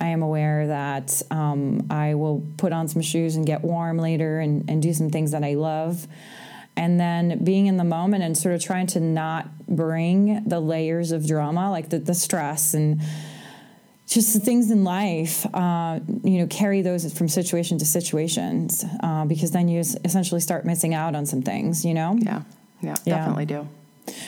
I 0.00 0.06
am 0.06 0.22
aware 0.22 0.66
that 0.68 1.20
um, 1.30 1.86
I 1.90 2.14
will 2.14 2.42
put 2.56 2.72
on 2.72 2.88
some 2.88 3.02
shoes 3.02 3.36
and 3.36 3.46
get 3.46 3.62
warm 3.62 3.98
later 3.98 4.40
and, 4.40 4.68
and 4.70 4.80
do 4.82 4.94
some 4.94 5.10
things 5.10 5.32
that 5.32 5.44
I 5.44 5.54
love. 5.54 6.08
And 6.74 6.98
then 6.98 7.44
being 7.44 7.66
in 7.66 7.76
the 7.76 7.84
moment 7.84 8.24
and 8.24 8.36
sort 8.36 8.54
of 8.54 8.62
trying 8.62 8.86
to 8.88 9.00
not 9.00 9.66
bring 9.66 10.42
the 10.48 10.60
layers 10.60 11.12
of 11.12 11.26
drama, 11.26 11.70
like 11.70 11.90
the, 11.90 11.98
the 11.98 12.14
stress 12.14 12.72
and 12.72 13.02
just 14.06 14.32
the 14.32 14.40
things 14.40 14.70
in 14.70 14.84
life, 14.84 15.46
uh, 15.54 16.00
you 16.24 16.38
know, 16.38 16.46
carry 16.46 16.80
those 16.80 17.12
from 17.12 17.28
situation 17.28 17.76
to 17.78 17.84
situations 17.84 18.84
uh, 19.02 19.26
because 19.26 19.50
then 19.50 19.68
you 19.68 19.80
essentially 19.80 20.40
start 20.40 20.64
missing 20.64 20.94
out 20.94 21.14
on 21.14 21.26
some 21.26 21.42
things, 21.42 21.84
you 21.84 21.92
know? 21.92 22.16
Yeah, 22.18 22.42
yeah, 22.82 22.96
Yeah. 23.04 23.16
definitely 23.18 23.46
do. 23.46 23.68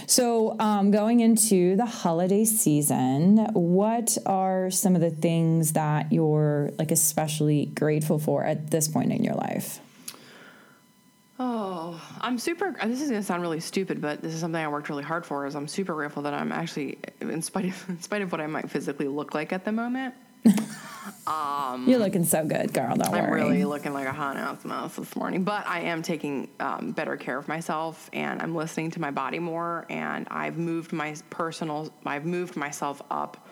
So, 0.07 0.57
um, 0.61 0.91
going 0.91 1.21
into 1.21 1.75
the 1.77 1.87
holiday 1.87 2.45
season, 2.45 3.39
what 3.53 4.17
are 4.27 4.71
some 4.71 4.95
of 4.95 5.01
the 5.01 5.11
things 5.11 5.73
that 5.73 6.13
you're 6.13 6.71
like 6.79 6.91
especially 6.93 7.67
grateful 7.67 8.19
for 8.19 8.45
at 8.45 8.71
this 8.71 8.87
point 8.87 9.13
in 9.13 9.25
your 9.25 9.35
life? 9.35 9.81
Oh, 11.39 12.01
I'm 12.21 12.39
super. 12.39 12.77
This 12.85 13.01
is 13.01 13.11
gonna 13.11 13.23
sound 13.23 13.43
really 13.43 13.59
stupid, 13.59 14.01
but 14.01 14.23
this 14.23 14.35
is 14.35 14.41
something 14.41 14.63
I 14.63 14.69
worked 14.69 14.89
really 14.89 15.03
hard 15.03 15.27
for. 15.27 15.47
Is 15.47 15.57
I'm 15.57 15.67
super 15.67 15.95
grateful 15.95 16.23
that 16.23 16.35
I'm 16.35 16.53
actually, 16.53 16.99
in 17.21 17.43
spite 17.43 17.65
of, 17.65 17.85
in 17.89 18.01
spite 18.01 18.23
of 18.23 18.31
what 18.31 18.41
I 18.41 18.47
might 18.47 18.71
physically 18.71 19.09
look 19.09 19.35
like 19.35 19.53
at 19.53 19.65
the 19.65 19.73
moment, 19.73 20.15
You're 20.45 21.99
looking 21.99 22.25
so 22.25 22.45
good, 22.45 22.73
girl. 22.73 22.97
Don't 22.97 23.09
Um, 23.09 23.15
I'm 23.15 23.31
worry. 23.31 23.43
really 23.43 23.65
looking 23.65 23.93
like 23.95 24.07
a 24.07 24.13
hot 24.13 24.37
ass 24.37 24.65
mess 24.65 24.97
this 24.97 25.17
morning. 25.17 25.45
But 25.45 25.67
I 25.67 25.81
am 25.81 26.03
taking 26.03 26.49
um, 26.61 26.93
better 26.93 27.17
care 27.17 27.39
of 27.39 27.49
myself, 27.49 28.11
and 28.13 28.43
I'm 28.43 28.55
listening 28.55 28.91
to 28.93 29.01
my 29.01 29.11
body 29.11 29.39
more. 29.39 29.87
And 29.89 30.27
I've 30.31 30.59
moved 30.59 30.93
my 30.93 31.15
personal, 31.31 31.93
I've 32.05 32.25
moved 32.27 32.57
myself 32.57 33.01
up 33.11 33.49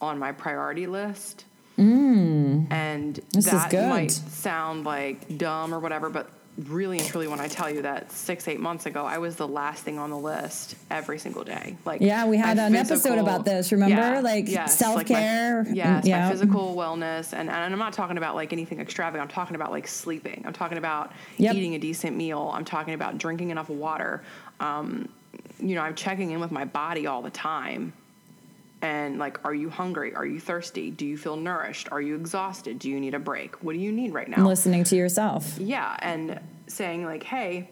on 0.00 0.18
my 0.18 0.32
priority 0.32 0.86
list. 0.86 1.44
Mm. 1.78 2.70
And 2.70 3.16
This 3.32 3.46
is 3.46 3.52
that 3.52 3.70
good. 3.70 3.88
might 3.88 4.10
sound 4.10 4.84
like 4.84 5.38
dumb 5.38 5.72
or 5.74 5.78
whatever, 5.78 6.10
but 6.10 6.28
really 6.68 6.98
and 6.98 7.06
truly, 7.06 7.26
when 7.28 7.40
I 7.40 7.48
tell 7.48 7.70
you 7.70 7.82
that 7.82 8.10
six, 8.12 8.46
eight 8.48 8.60
months 8.60 8.86
ago, 8.86 9.04
I 9.04 9.18
was 9.18 9.36
the 9.36 9.48
last 9.48 9.82
thing 9.82 9.98
on 9.98 10.10
the 10.10 10.18
list 10.18 10.74
every 10.90 11.18
single 11.18 11.44
day. 11.44 11.76
Like, 11.84 12.00
Yeah, 12.00 12.26
we 12.26 12.36
had 12.36 12.58
an 12.58 12.74
episode 12.74 13.18
about 13.18 13.44
this, 13.44 13.72
remember? 13.72 14.20
Like, 14.20 14.46
like 14.46 14.54
my- 14.54 14.66
self-care. 14.66 15.66
yes, 15.72 16.04
Yeah. 16.06 16.24
my 16.26 16.30
physical 16.30 16.74
wellness, 16.76 17.32
and, 17.32 17.48
and 17.48 17.72
I'm 17.72 17.78
not 17.78 17.92
talking 17.92 18.16
about 18.18 18.34
like 18.34 18.52
anything 18.52 18.80
extravagant. 18.80 19.22
I'm 19.22 19.34
talking 19.34 19.54
about 19.56 19.70
like 19.70 19.86
sleeping. 19.88 20.42
I'm 20.46 20.52
talking 20.52 20.78
about 20.78 21.12
Yep. 21.38 21.54
eating 21.54 21.74
a 21.74 21.78
decent 21.78 22.16
meal. 22.16 22.50
I'm 22.54 22.64
talking 22.64 22.94
about 22.94 23.18
drinking 23.18 23.50
enough 23.50 23.68
water. 23.68 24.22
Um, 24.58 25.08
you 25.58 25.74
know, 25.74 25.82
I'm 25.82 25.94
checking 25.94 26.30
in 26.30 26.40
with 26.40 26.50
my 26.50 26.64
body 26.64 27.06
all 27.06 27.22
the 27.22 27.30
time. 27.30 27.92
And 28.82 29.18
like, 29.18 29.44
are 29.44 29.54
you 29.54 29.68
hungry? 29.68 30.14
Are 30.14 30.24
you 30.24 30.40
thirsty? 30.40 30.90
Do 30.90 31.04
you 31.04 31.18
feel 31.18 31.36
nourished? 31.36 31.88
Are 31.92 32.00
you 32.00 32.14
exhausted? 32.14 32.78
Do 32.78 32.88
you 32.88 32.98
need 32.98 33.14
a 33.14 33.18
break? 33.18 33.62
What 33.62 33.74
do 33.74 33.78
you 33.78 33.92
need 33.92 34.14
right 34.14 34.28
now? 34.28 34.46
Listening 34.46 34.84
to 34.84 34.96
yourself. 34.96 35.58
Yeah, 35.58 35.96
and 36.00 36.40
saying 36.66 37.04
like, 37.04 37.22
"Hey, 37.22 37.68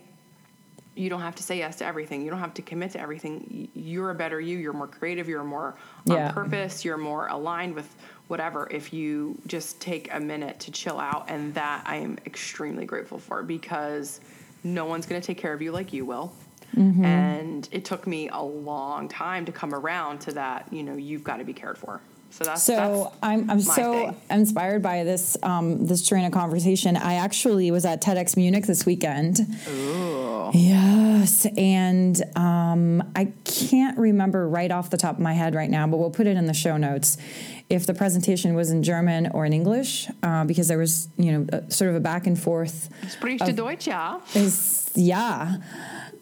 you 0.95 1.09
don't 1.09 1.21
have 1.23 1.37
to 1.37 1.43
say 1.43 1.57
yes 1.59 1.77
to 1.77 1.87
everything. 1.87 2.23
You 2.23 2.31
don't 2.31 2.41
have 2.41 2.55
to 2.55 2.63
commit 2.63 2.91
to 2.91 3.01
everything. 3.01 3.69
You're 3.75 4.11
a 4.11 4.15
better 4.15 4.41
you. 4.41 4.59
You're 4.59 4.73
more 4.73 4.89
creative. 4.89 5.29
You're 5.29 5.45
more 5.45 5.77
on 6.11 6.17
Yeah. 6.17 6.33
purpose. 6.33 6.85
You're 6.85 6.97
more 6.99 7.29
aligned 7.29 7.75
with 7.75 7.89
whatever. 8.27 8.69
If 8.71 8.93
you 8.93 9.41
just 9.47 9.81
take 9.81 10.13
a 10.13 10.19
minute 10.21 10.59
to 10.61 10.71
chill 10.73 10.99
out, 10.99 11.27
and 11.31 11.55
that 11.55 11.85
I 11.87 11.97
am 11.97 12.19
extremely 12.27 12.85
grateful 12.85 13.19
for 13.19 13.43
because 13.43 14.21
no 14.65 14.85
one's 14.87 15.07
going 15.07 15.21
to 15.21 15.27
take 15.27 15.39
care 15.39 15.55
of 15.55 15.63
you 15.63 15.71
like 15.73 15.93
you 15.93 16.05
will. 16.05 16.33
Mm-hmm. 16.77 17.05
And 17.05 17.69
it 17.73 17.85
took 17.85 18.07
me 18.07 18.29
a 18.29 18.43
long 18.43 19.09
time 19.09 19.45
to 19.47 19.53
come 19.53 19.75
around 19.75 20.21
to 20.21 20.33
that. 20.33 20.73
You 20.73 20.83
know, 20.83 20.97
you've 20.97 21.25
got 21.25 21.39
to 21.39 21.45
be 21.45 21.53
cared 21.53 21.79
for. 21.79 22.01
So 22.31 22.45
that's 22.45 22.63
So 22.63 23.05
that's 23.05 23.17
I'm 23.23 23.51
I'm 23.51 23.61
so 23.61 23.93
thing. 23.93 24.17
inspired 24.31 24.83
by 24.83 25.05
this 25.05 25.37
um, 25.43 25.87
this 25.87 26.07
train 26.07 26.25
of 26.25 26.33
conversation. 26.33 26.97
I 26.97 27.15
actually 27.15 27.71
was 27.71 27.85
at 27.85 28.03
TEDx 28.03 28.37
Munich 28.37 28.67
this 28.67 28.85
weekend. 28.85 29.41
Yes, 30.53 31.47
and 31.57 32.23
um, 32.37 33.13
I 33.15 33.33
can't 33.45 33.99
remember 33.99 34.49
right 34.49 34.71
off 34.71 34.91
the 34.91 34.97
top 34.97 35.17
of 35.17 35.21
my 35.21 35.35
head 35.35 35.55
right 35.55 35.71
now, 35.71 35.87
but 35.87 35.99
we'll 35.99 36.11
put 36.11 36.27
it 36.27 36.37
in 36.37 36.47
the 36.47 36.55
show 36.55 36.77
notes. 36.77 37.19
If 37.69 37.85
the 37.87 37.93
presentation 37.93 38.55
was 38.55 38.71
in 38.71 38.83
German 38.83 39.29
or 39.33 39.45
in 39.45 39.53
English, 39.53 40.09
uh, 40.23 40.45
because 40.45 40.69
there 40.69 40.79
was 40.79 41.09
you 41.19 41.33
know 41.33 41.47
a, 41.53 41.71
sort 41.71 41.91
of 41.91 41.97
a 41.97 42.01
back 42.01 42.27
and 42.27 42.39
forth 42.39 42.89
Sprich 43.09 43.45
du 43.45 43.53
Deutsch, 43.53 43.87
ja. 43.87 44.21
is 44.35 44.91
yeah. 44.95 45.57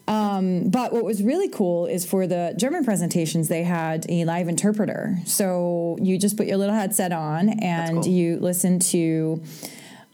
Um, 0.07 0.69
but 0.69 0.93
what 0.93 1.03
was 1.03 1.21
really 1.21 1.49
cool 1.49 1.85
is 1.85 2.05
for 2.05 2.27
the 2.27 2.53
German 2.57 2.85
presentations, 2.85 3.49
they 3.49 3.63
had 3.63 4.05
a 4.09 4.23
live 4.25 4.47
interpreter. 4.47 5.17
So 5.25 5.97
you 6.01 6.17
just 6.17 6.37
put 6.37 6.47
your 6.47 6.57
little 6.57 6.75
headset 6.75 7.11
on 7.11 7.49
and 7.61 8.03
cool. 8.03 8.07
you 8.07 8.37
listen 8.39 8.79
to 8.79 9.43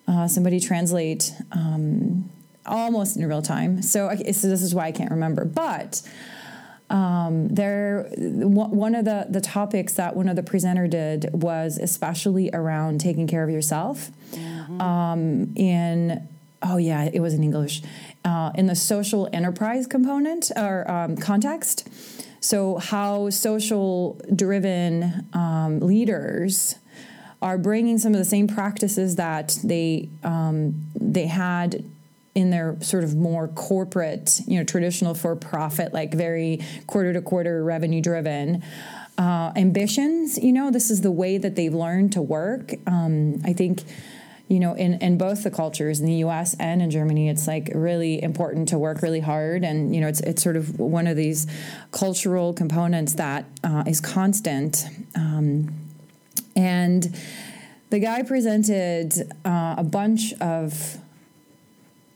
uh, 0.07 0.27
somebody 0.27 0.59
translate 0.59 1.31
um, 1.51 2.29
almost 2.65 3.17
in 3.17 3.25
real 3.27 3.41
time. 3.43 3.81
So, 3.83 4.09
I- 4.09 4.31
so 4.31 4.47
this 4.49 4.63
is 4.63 4.73
why 4.73 4.87
I 4.87 4.91
can't 4.91 5.11
remember. 5.11 5.45
But 5.45 6.01
um, 6.89 7.47
there, 7.49 8.07
one 8.17 8.71
one 8.71 8.95
of 8.95 9.05
the, 9.05 9.27
the 9.29 9.41
topics 9.41 9.93
that 9.93 10.15
one 10.15 10.27
of 10.27 10.35
the 10.35 10.43
presenter 10.43 10.87
did 10.87 11.29
was 11.33 11.77
especially 11.77 12.49
around 12.53 12.99
taking 12.99 13.25
care 13.27 13.43
of 13.43 13.49
yourself. 13.49 14.09
Um, 14.79 15.53
in 15.55 16.27
oh 16.61 16.77
yeah, 16.77 17.09
it 17.11 17.19
was 17.19 17.33
in 17.33 17.43
English. 17.43 17.81
Uh, 18.25 18.51
in 18.55 18.67
the 18.67 18.75
social 18.75 19.27
enterprise 19.33 19.85
component 19.85 20.49
or 20.55 20.89
um, 20.89 21.17
context. 21.17 21.89
So, 22.39 22.77
how 22.77 23.29
social 23.29 24.17
driven 24.33 25.27
um, 25.33 25.81
leaders 25.81 26.75
are 27.41 27.57
bringing 27.57 27.97
some 27.97 28.13
of 28.13 28.19
the 28.19 28.25
same 28.25 28.47
practices 28.47 29.17
that 29.17 29.59
they 29.63 30.07
um, 30.23 30.85
they 30.95 31.27
had 31.27 31.83
in 32.35 32.49
their 32.49 32.77
sort 32.81 33.03
of 33.03 33.15
more 33.15 33.47
corporate, 33.49 34.39
you 34.47 34.57
know, 34.57 34.63
traditional 34.63 35.13
for 35.13 35.35
profit, 35.35 35.93
like 35.93 36.13
very 36.13 36.59
quarter 36.87 37.13
to 37.13 37.21
quarter 37.21 37.63
revenue 37.63 38.01
driven 38.01 38.63
uh, 39.17 39.51
ambitions. 39.55 40.37
You 40.37 40.51
know, 40.53 40.71
this 40.71 40.89
is 40.89 41.01
the 41.01 41.11
way 41.11 41.37
that 41.37 41.55
they've 41.55 41.73
learned 41.73 42.13
to 42.13 42.21
work. 42.21 42.73
Um, 42.87 43.41
I 43.45 43.53
think 43.53 43.83
you 44.47 44.59
know, 44.59 44.73
in, 44.73 44.95
in 44.95 45.17
both 45.17 45.43
the 45.43 45.51
cultures, 45.51 45.99
in 45.99 46.05
the 46.05 46.15
U.S. 46.15 46.55
and 46.59 46.81
in 46.81 46.91
Germany, 46.91 47.29
it's 47.29 47.47
like 47.47 47.71
really 47.73 48.21
important 48.21 48.67
to 48.69 48.77
work 48.77 49.01
really 49.01 49.21
hard, 49.21 49.63
and 49.63 49.95
you 49.95 50.01
know, 50.01 50.07
it's 50.07 50.19
it's 50.21 50.43
sort 50.43 50.57
of 50.57 50.79
one 50.79 51.07
of 51.07 51.15
these 51.15 51.47
cultural 51.91 52.53
components 52.53 53.13
that 53.15 53.45
uh, 53.63 53.83
is 53.87 54.01
constant. 54.01 54.85
Um, 55.15 55.73
and 56.55 57.17
the 57.89 57.99
guy 57.99 58.21
presented 58.23 59.31
uh, 59.45 59.75
a 59.77 59.83
bunch 59.83 60.33
of 60.41 60.97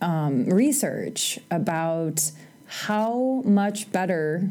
um, 0.01 0.45
research 0.45 1.39
about 1.49 2.31
how 2.67 3.41
much 3.45 3.91
better 3.91 4.49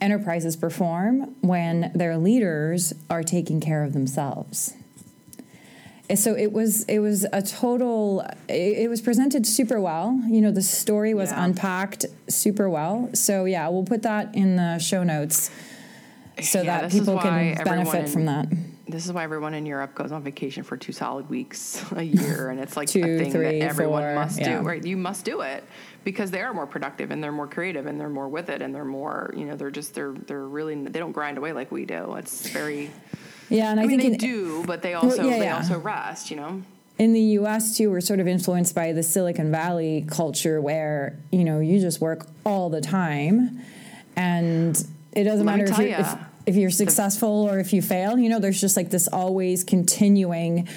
enterprises 0.00 0.56
perform 0.56 1.34
when 1.40 1.90
their 1.94 2.16
leaders 2.16 2.94
are 3.10 3.24
taking 3.24 3.60
care 3.60 3.82
of 3.82 3.92
themselves 3.92 4.74
so 6.14 6.34
it 6.34 6.52
was 6.52 6.84
it 6.84 7.00
was 7.00 7.24
a 7.32 7.42
total 7.42 8.20
it, 8.48 8.78
it 8.84 8.88
was 8.88 9.00
presented 9.00 9.46
super 9.46 9.80
well 9.80 10.18
you 10.28 10.40
know 10.40 10.50
the 10.50 10.62
story 10.62 11.12
was 11.14 11.30
Yeah. 11.30 11.44
unpacked 11.44 12.06
super 12.28 12.68
well 12.70 13.10
so 13.14 13.44
yeah 13.44 13.68
we'll 13.68 13.84
put 13.84 14.02
that 14.02 14.34
in 14.34 14.56
the 14.56 14.78
show 14.78 15.02
notes 15.04 15.50
so 16.40 16.62
Yeah, 16.62 16.82
that 16.82 16.90
people 16.92 17.18
can 17.18 17.54
benefit 17.64 18.04
in- 18.06 18.10
from 18.12 18.26
that 18.26 18.46
This 18.86 19.04
is 19.04 19.12
why 19.12 19.22
everyone 19.24 19.52
in 19.52 19.66
Europe 19.66 19.94
goes 19.94 20.12
on 20.12 20.22
vacation 20.22 20.62
for 20.62 20.76
two 20.78 20.92
solid 20.92 21.28
weeks 21.28 21.84
a 21.96 22.02
year, 22.02 22.48
and 22.48 22.58
it's 22.58 22.74
like 22.74 22.88
Two, 22.88 23.00
a 23.00 23.18
thing 23.18 23.32
three, 23.32 23.58
that 23.58 23.68
everyone 23.68 24.02
four, 24.02 24.14
must 24.14 24.38
yeah. 24.40 24.60
do. 24.60 24.66
Right? 24.66 24.82
You 24.82 24.96
must 24.96 25.26
do 25.26 25.42
it 25.42 25.62
because 26.04 26.30
they 26.30 26.40
are 26.40 26.54
more 26.54 26.66
productive 26.66 27.10
and 27.10 27.22
they're 27.22 27.32
more 27.32 27.48
creative 27.48 27.84
and 27.86 28.00
they're 28.00 28.08
more 28.08 28.28
with 28.30 28.48
it 28.48 28.62
and 28.62 28.74
they're 28.74 28.86
more, 28.86 29.30
you 29.36 29.44
know, 29.44 29.56
they're 29.56 29.70
just 29.70 29.94
they're 29.94 30.14
they're 30.26 30.46
really 30.46 30.74
they 30.86 30.98
don't 31.00 31.12
grind 31.12 31.36
away 31.36 31.52
like 31.52 31.70
we 31.70 31.84
do. 31.84 32.14
It's 32.14 32.48
very. 32.48 32.88
Yeah 33.48 33.70
and 33.70 33.80
i, 33.80 33.84
I, 33.84 33.86
mean, 33.86 34.00
think 34.00 34.20
they 34.20 34.26
in, 34.26 34.34
do, 34.34 34.64
but 34.66 34.82
they 34.82 34.94
also 34.94 35.24
yeah, 35.24 35.38
they 35.38 35.44
yeah. 35.44 35.56
also 35.56 35.78
rest. 35.78 36.30
You 36.30 36.36
know. 36.36 36.62
in 36.98 37.12
the 37.12 37.20
us 37.20 37.76
too 37.76 37.90
we're 37.90 38.00
sort 38.00 38.20
of 38.20 38.28
influenced 38.28 38.74
by 38.74 38.92
the 38.92 39.02
silicon 39.02 39.50
valley 39.50 40.04
culture 40.08 40.60
where 40.60 41.18
you 41.30 41.44
know 41.44 41.60
you 41.60 41.80
just 41.80 42.00
work 42.00 42.26
all 42.44 42.70
the 42.70 42.80
time 42.80 43.60
and 44.16 44.86
it 45.12 45.24
doesn't 45.24 45.46
Let 45.46 45.58
matter 45.58 45.70
if 45.70 45.78
you're, 45.78 46.00
if, 46.00 46.18
if 46.46 46.56
you're 46.56 46.70
successful 46.70 47.48
or 47.48 47.58
if 47.58 47.72
you 47.72 47.82
fail 47.82 48.18
you 48.18 48.28
know 48.28 48.40
there's 48.40 48.60
just 48.60 48.76
like 48.76 48.90
this 48.90 49.08
always 49.08 49.64
continuing 49.64 50.68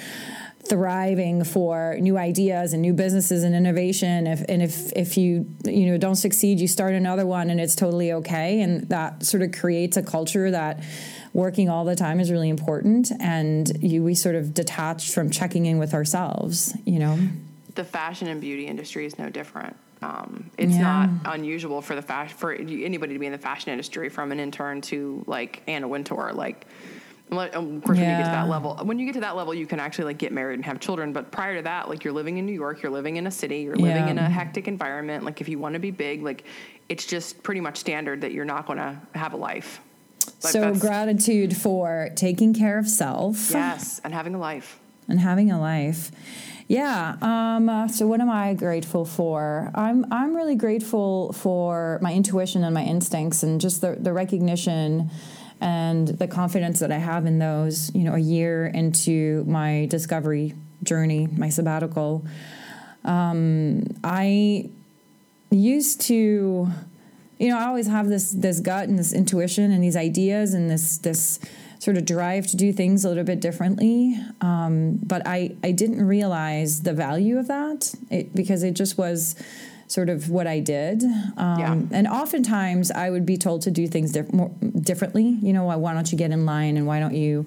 thriving 0.64 1.42
for 1.42 1.96
new 2.00 2.16
ideas 2.16 2.72
and 2.72 2.80
new 2.80 2.92
businesses 2.92 3.42
and 3.42 3.54
innovation 3.54 4.28
if 4.28 4.44
and 4.48 4.62
if 4.62 4.92
if 4.92 5.16
you 5.16 5.44
you 5.64 5.86
know 5.86 5.98
don't 5.98 6.16
succeed 6.16 6.60
you 6.60 6.68
start 6.68 6.94
another 6.94 7.26
one 7.26 7.50
and 7.50 7.60
it's 7.60 7.74
totally 7.74 8.12
okay 8.12 8.60
and 8.60 8.88
that 8.88 9.24
sort 9.24 9.42
of 9.42 9.50
creates 9.50 9.96
a 9.96 10.02
culture 10.02 10.50
that 10.52 10.80
working 11.34 11.68
all 11.68 11.84
the 11.84 11.96
time 11.96 12.20
is 12.20 12.30
really 12.30 12.48
important 12.48 13.10
and 13.20 13.82
you 13.82 14.02
we 14.02 14.14
sort 14.14 14.34
of 14.34 14.52
detached 14.52 15.14
from 15.14 15.30
checking 15.30 15.66
in 15.66 15.78
with 15.78 15.94
ourselves 15.94 16.76
you 16.84 16.98
know 16.98 17.18
the 17.74 17.84
fashion 17.84 18.28
and 18.28 18.40
beauty 18.40 18.66
industry 18.66 19.06
is 19.06 19.18
no 19.18 19.30
different. 19.30 19.76
Um, 20.02 20.50
it's 20.58 20.74
Yeah. 20.74 20.80
not 20.82 21.10
unusual 21.24 21.80
for 21.80 21.94
the 21.94 22.02
fashion 22.02 22.36
for 22.36 22.52
anybody 22.52 23.12
to 23.14 23.18
be 23.18 23.26
in 23.26 23.32
the 23.32 23.38
fashion 23.38 23.70
industry, 23.70 24.08
from 24.08 24.32
an 24.32 24.40
intern 24.40 24.80
to 24.82 25.22
like 25.26 25.62
Anna 25.68 25.86
Wintour. 25.88 26.32
Like, 26.34 26.66
like, 27.30 27.54
of 27.54 27.82
course, 27.84 27.98
when 27.98 28.10
you 28.10 28.16
get 28.16 28.24
to 28.26 28.30
that 28.32 28.48
level, 28.48 28.78
when 28.82 28.98
you 28.98 29.06
get 29.06 29.14
to 29.14 29.20
that 29.20 29.36
level, 29.36 29.54
you 29.54 29.66
can 29.66 29.80
actually 29.80 30.04
like 30.06 30.18
get 30.18 30.32
married 30.32 30.56
and 30.56 30.64
have 30.66 30.80
children. 30.80 31.12
But 31.12 31.30
prior 31.30 31.56
to 31.56 31.62
that, 31.62 31.88
like 31.88 32.04
you're 32.04 32.12
living 32.12 32.36
in 32.36 32.44
New 32.44 32.52
York, 32.52 32.82
you're 32.82 32.92
living 32.92 33.16
in 33.16 33.26
a 33.26 33.30
city, 33.30 33.60
you're 33.60 33.76
living 33.76 34.08
in 34.08 34.18
a 34.18 34.28
hectic 34.28 34.68
environment. 34.68 35.24
Like 35.24 35.40
if 35.40 35.48
you 35.48 35.58
want 35.58 35.74
to 35.74 35.78
be 35.78 35.90
big, 35.90 36.22
like 36.22 36.44
it's 36.90 37.06
just 37.06 37.42
pretty 37.42 37.60
much 37.60 37.78
standard 37.78 38.20
that 38.20 38.32
you're 38.32 38.44
not 38.44 38.66
going 38.66 38.78
to 38.78 39.00
have 39.14 39.32
a 39.32 39.36
life. 39.38 39.80
Like, 40.42 40.52
so 40.52 40.74
gratitude 40.74 41.56
for 41.56 42.10
taking 42.16 42.52
care 42.54 42.78
of 42.78 42.88
self 42.88 43.50
yes, 43.50 44.00
and 44.04 44.12
having 44.12 44.34
a 44.34 44.38
life. 44.38 44.78
and 45.08 45.20
having 45.20 45.50
a 45.50 45.60
life. 45.60 46.10
Yeah. 46.68 47.16
Um, 47.20 47.68
uh, 47.68 47.88
so 47.88 48.06
what 48.06 48.20
am 48.20 48.30
I 48.30 48.54
grateful 48.54 49.04
for? 49.04 49.70
I'm 49.74 50.06
I'm 50.10 50.34
really 50.34 50.54
grateful 50.54 51.32
for 51.32 51.98
my 52.00 52.12
intuition 52.14 52.64
and 52.64 52.72
my 52.72 52.82
instincts 52.84 53.42
and 53.42 53.60
just 53.60 53.80
the 53.80 53.96
the 53.98 54.12
recognition 54.12 55.10
and 55.60 56.08
the 56.08 56.26
confidence 56.26 56.80
that 56.80 56.90
I 56.90 56.98
have 56.98 57.26
in 57.26 57.38
those. 57.38 57.94
You 57.94 58.04
know, 58.04 58.14
a 58.14 58.18
year 58.18 58.66
into 58.66 59.44
my 59.46 59.86
discovery 59.90 60.54
journey, 60.82 61.28
my 61.36 61.50
sabbatical, 61.50 62.24
um, 63.04 63.84
I 64.02 64.70
used 65.50 66.00
to 66.02 66.68
you 67.42 67.48
know 67.50 67.58
i 67.58 67.64
always 67.64 67.88
have 67.96 68.06
this 68.08 68.26
this 68.46 68.58
gut 68.60 68.88
and 68.88 68.98
this 68.98 69.12
intuition 69.12 69.66
and 69.72 69.80
these 69.86 69.96
ideas 69.96 70.54
and 70.54 70.70
this 70.70 70.98
this 70.98 71.38
sort 71.86 71.96
of 71.96 72.04
drive 72.04 72.46
to 72.46 72.56
do 72.56 72.72
things 72.72 73.04
a 73.04 73.08
little 73.08 73.24
bit 73.24 73.40
differently. 73.40 74.16
Um, 74.40 74.74
but 75.12 75.20
i 75.26 75.38
i 75.64 75.72
didn't 75.72 76.00
realize 76.16 76.82
the 76.88 76.92
value 77.06 77.36
of 77.42 77.46
that. 77.48 77.78
It, 78.08 78.32
because 78.40 78.62
it 78.62 78.74
just 78.82 78.94
was 78.96 79.34
sort 79.88 80.08
of 80.08 80.30
what 80.30 80.46
i 80.46 80.58
did. 80.60 81.02
Um, 81.36 81.58
Yeah. 81.62 81.72
and 81.98 82.06
oftentimes 82.06 82.92
i 82.92 83.10
would 83.10 83.26
be 83.26 83.36
told 83.36 83.62
to 83.66 83.70
do 83.80 83.84
things 83.94 84.12
diff- 84.12 84.32
more, 84.32 84.52
differently. 84.90 85.28
You 85.46 85.52
know 85.56 85.64
why, 85.64 85.76
why 85.84 85.92
don't 85.96 86.10
you 86.12 86.18
get 86.24 86.30
in 86.30 86.46
line 86.46 86.76
and 86.76 86.86
why 86.86 87.00
don't 87.00 87.16
you 87.24 87.46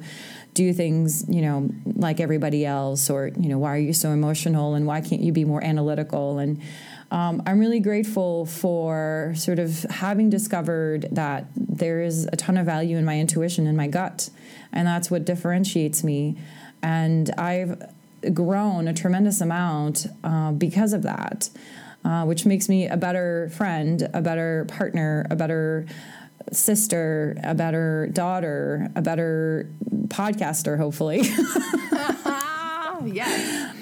do 0.53 0.73
things 0.73 1.23
you 1.29 1.41
know 1.41 1.69
like 2.07 2.19
everybody 2.19 2.61
else? 2.65 3.09
Or 3.09 3.19
you 3.43 3.47
know 3.51 3.59
why 3.63 3.71
are 3.77 3.83
you 3.89 3.93
so 3.93 4.09
emotional 4.19 4.67
and 4.75 4.85
why 4.85 4.99
can't 4.99 5.21
you 5.27 5.31
be 5.31 5.45
more 5.45 5.63
analytical? 5.63 6.39
And 6.43 6.59
um, 7.15 7.41
I'm 7.45 7.59
really 7.59 7.79
grateful 7.79 8.45
for 8.45 9.31
sort 9.37 9.57
of 9.57 9.83
having 9.83 10.29
discovered 10.29 11.07
that 11.13 11.45
there 11.55 12.01
is 12.01 12.25
a 12.25 12.35
ton 12.35 12.57
of 12.57 12.65
value 12.65 12.97
in 12.97 13.05
my 13.05 13.17
intuition 13.17 13.67
and 13.67 13.77
my 13.77 13.87
gut, 13.87 14.29
and 14.73 14.85
that's 14.85 15.09
what 15.09 15.23
differentiates 15.23 16.03
me. 16.03 16.35
And 16.83 17.31
I've 17.37 17.81
grown 18.33 18.89
a 18.89 18.93
tremendous 18.93 19.39
amount 19.39 20.07
uh, 20.25 20.51
because 20.51 20.91
of 20.91 21.03
that, 21.03 21.49
uh, 22.03 22.25
which 22.25 22.45
makes 22.45 22.67
me 22.67 22.85
a 22.85 22.97
better 22.97 23.49
friend, 23.55 24.09
a 24.13 24.21
better 24.21 24.65
partner, 24.67 25.25
a 25.29 25.37
better 25.37 25.85
sister, 26.51 27.37
a 27.45 27.55
better 27.55 28.09
daughter, 28.11 28.91
a 28.93 29.01
better 29.01 29.69
podcaster, 30.09 30.77
hopefully. 30.77 31.21
Yes. 33.05 33.74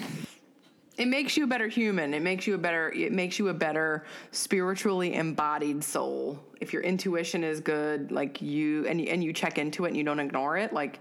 It 0.97 1.07
makes 1.07 1.35
you 1.35 1.45
a 1.45 1.47
better 1.47 1.67
human. 1.67 2.13
It 2.13 2.21
makes 2.21 2.45
you 2.45 2.53
a 2.53 2.57
better. 2.57 2.91
It 2.91 3.11
makes 3.11 3.39
you 3.39 3.47
a 3.47 3.53
better 3.53 4.05
spiritually 4.31 5.15
embodied 5.15 5.83
soul. 5.83 6.39
If 6.61 6.71
your 6.71 6.83
intuition 6.83 7.43
is 7.43 7.59
good, 7.59 8.11
like 8.11 8.41
you, 8.41 8.85
and 8.87 9.01
and 9.01 9.23
you 9.23 9.33
check 9.33 9.57
into 9.57 9.85
it 9.85 9.89
and 9.89 9.97
you 9.97 10.03
don't 10.03 10.19
ignore 10.19 10.57
it, 10.57 10.71
like 10.71 10.99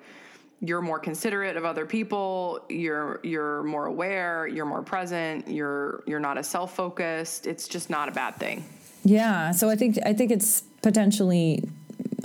you're 0.61 0.81
more 0.81 0.99
considerate 0.99 1.57
of 1.57 1.65
other 1.65 1.85
people. 1.85 2.65
You're 2.71 3.21
you're 3.23 3.63
more 3.65 3.87
aware. 3.87 4.47
You're 4.47 4.65
more 4.65 4.83
present. 4.83 5.49
You're 5.49 6.03
you're 6.07 6.21
not 6.21 6.39
as 6.39 6.49
self 6.49 6.75
focused. 6.75 7.47
It's 7.47 7.69
just 7.69 7.91
not 7.91 8.09
a 8.09 8.13
bad 8.13 8.37
thing. 8.37 8.65
Yeah, 9.05 9.51
so 9.51 9.69
I 9.69 9.77
think 9.77 9.99
I 10.07 10.15
think 10.15 10.31
it's 10.31 10.63
potentially 10.81 11.69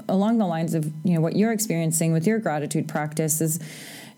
along 0.08 0.38
the 0.38 0.46
lines 0.46 0.74
of 0.74 0.86
you 1.04 1.16
know 1.16 1.22
what 1.22 1.36
you're 1.36 1.52
experiencing 1.52 2.14
with 2.14 2.26
your 2.26 2.40
gratitude 2.40 2.88
practice 2.88 3.42
is 3.42 3.60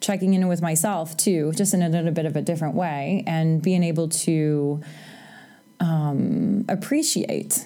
checking 0.01 0.33
in 0.33 0.47
with 0.47 0.61
myself 0.61 1.15
too, 1.17 1.51
just 1.55 1.73
in 1.73 1.81
a 1.81 1.89
little 1.89 2.11
bit 2.11 2.25
of 2.25 2.35
a 2.35 2.41
different 2.41 2.75
way, 2.75 3.23
and 3.27 3.61
being 3.61 3.83
able 3.83 4.07
to 4.09 4.81
um, 5.79 6.65
appreciate 6.67 7.65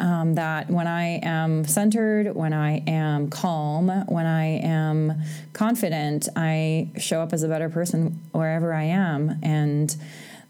um, 0.00 0.34
that 0.36 0.70
when 0.70 0.86
I 0.86 1.18
am 1.22 1.64
centered, 1.64 2.34
when 2.34 2.52
I 2.52 2.82
am 2.86 3.30
calm, 3.30 3.88
when 4.06 4.26
I 4.26 4.60
am 4.60 5.14
confident, 5.52 6.28
I 6.36 6.88
show 6.98 7.20
up 7.20 7.32
as 7.32 7.42
a 7.42 7.48
better 7.48 7.68
person 7.68 8.20
wherever 8.32 8.72
I 8.72 8.84
am, 8.84 9.38
and 9.42 9.94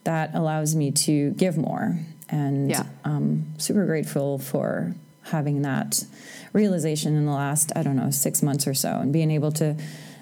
that 0.05 0.35
allows 0.35 0.75
me 0.75 0.91
to 0.93 1.31
give 1.31 1.57
more. 1.57 1.99
And 2.29 2.71
Yeah. 2.71 2.85
um, 3.05 3.47
super 3.57 3.87
grateful 3.87 4.39
for 4.39 4.95
having 5.23 5.63
that 5.63 6.05
realization 6.53 7.17
in 7.17 7.25
the 7.27 7.33
last, 7.33 7.73
I 7.75 7.83
don't 7.83 7.97
know, 7.97 8.11
six 8.11 8.43
months 8.43 8.67
or 8.67 8.75
so, 8.75 8.99
and 9.01 9.13
being 9.13 9.31
able 9.31 9.53
to 9.53 9.77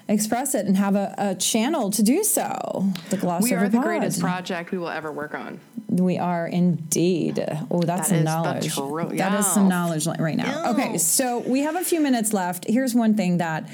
express 0.08 0.54
it 0.54 0.66
and 0.66 0.76
have 0.76 0.94
a, 0.94 1.14
a 1.18 1.34
channel 1.34 1.90
to 1.90 2.02
do 2.02 2.22
so. 2.24 2.86
The 3.10 3.16
gloss 3.16 3.42
We 3.42 3.52
are 3.54 3.68
the 3.68 3.78
pod. 3.78 3.84
greatest 3.86 4.20
project 4.20 4.70
we 4.70 4.78
will 4.78 4.88
ever 4.88 5.10
work 5.12 5.34
on. 5.34 5.60
We 5.88 6.18
are 6.18 6.46
indeed. 6.46 7.38
Oh, 7.70 7.82
that's 7.82 8.02
That 8.02 8.06
some 8.08 8.16
is 8.18 8.24
knowledge. 8.24 8.74
truth. 8.74 9.16
That 9.18 9.38
is 9.40 9.46
some 9.46 9.68
knowledge 9.68 10.06
right 10.06 10.36
now. 10.36 10.70
Okay, 10.72 10.98
so 10.98 11.38
we 11.40 11.60
have 11.60 11.76
a 11.76 11.84
few 11.84 12.00
minutes 12.00 12.32
left. 12.32 12.66
Here's 12.68 12.94
one 12.94 13.14
thing 13.14 13.38
that 13.38 13.68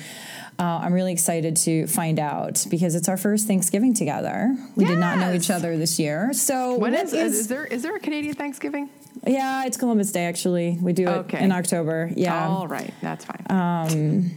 uh, 0.59 0.63
I'm 0.83 0.93
really 0.93 1.13
excited 1.13 1.57
to 1.57 1.87
find 1.87 2.19
out 2.21 2.65
because 2.71 2.95
it's 2.95 3.09
our 3.09 3.17
first 3.17 3.47
Thanksgiving 3.47 3.95
together. 3.95 4.55
We 4.77 4.85
did 4.85 4.99
not 4.99 5.19
know 5.19 5.33
each 5.33 5.51
other 5.51 5.77
this 5.77 5.99
year. 5.99 6.33
So 6.35 6.77
When 6.77 6.93
what 6.93 7.03
is, 7.05 7.13
is 7.15 7.49
there 7.49 7.65
is 7.65 7.83
there 7.83 7.97
a 7.97 8.01
Canadian 8.01 8.35
Thanksgiving? 8.35 8.89
yeah, 9.27 9.65
it's 9.65 9.77
Columbus 9.77 10.13
Day 10.13 10.27
actually. 10.27 10.79
We 10.81 10.93
do 10.93 11.09
it 11.09 11.35
in 11.35 11.51
October. 11.53 12.11
Yeah. 12.15 12.47
All 12.49 12.69
right, 12.69 12.93
that's 13.01 13.25
fine. 13.25 14.37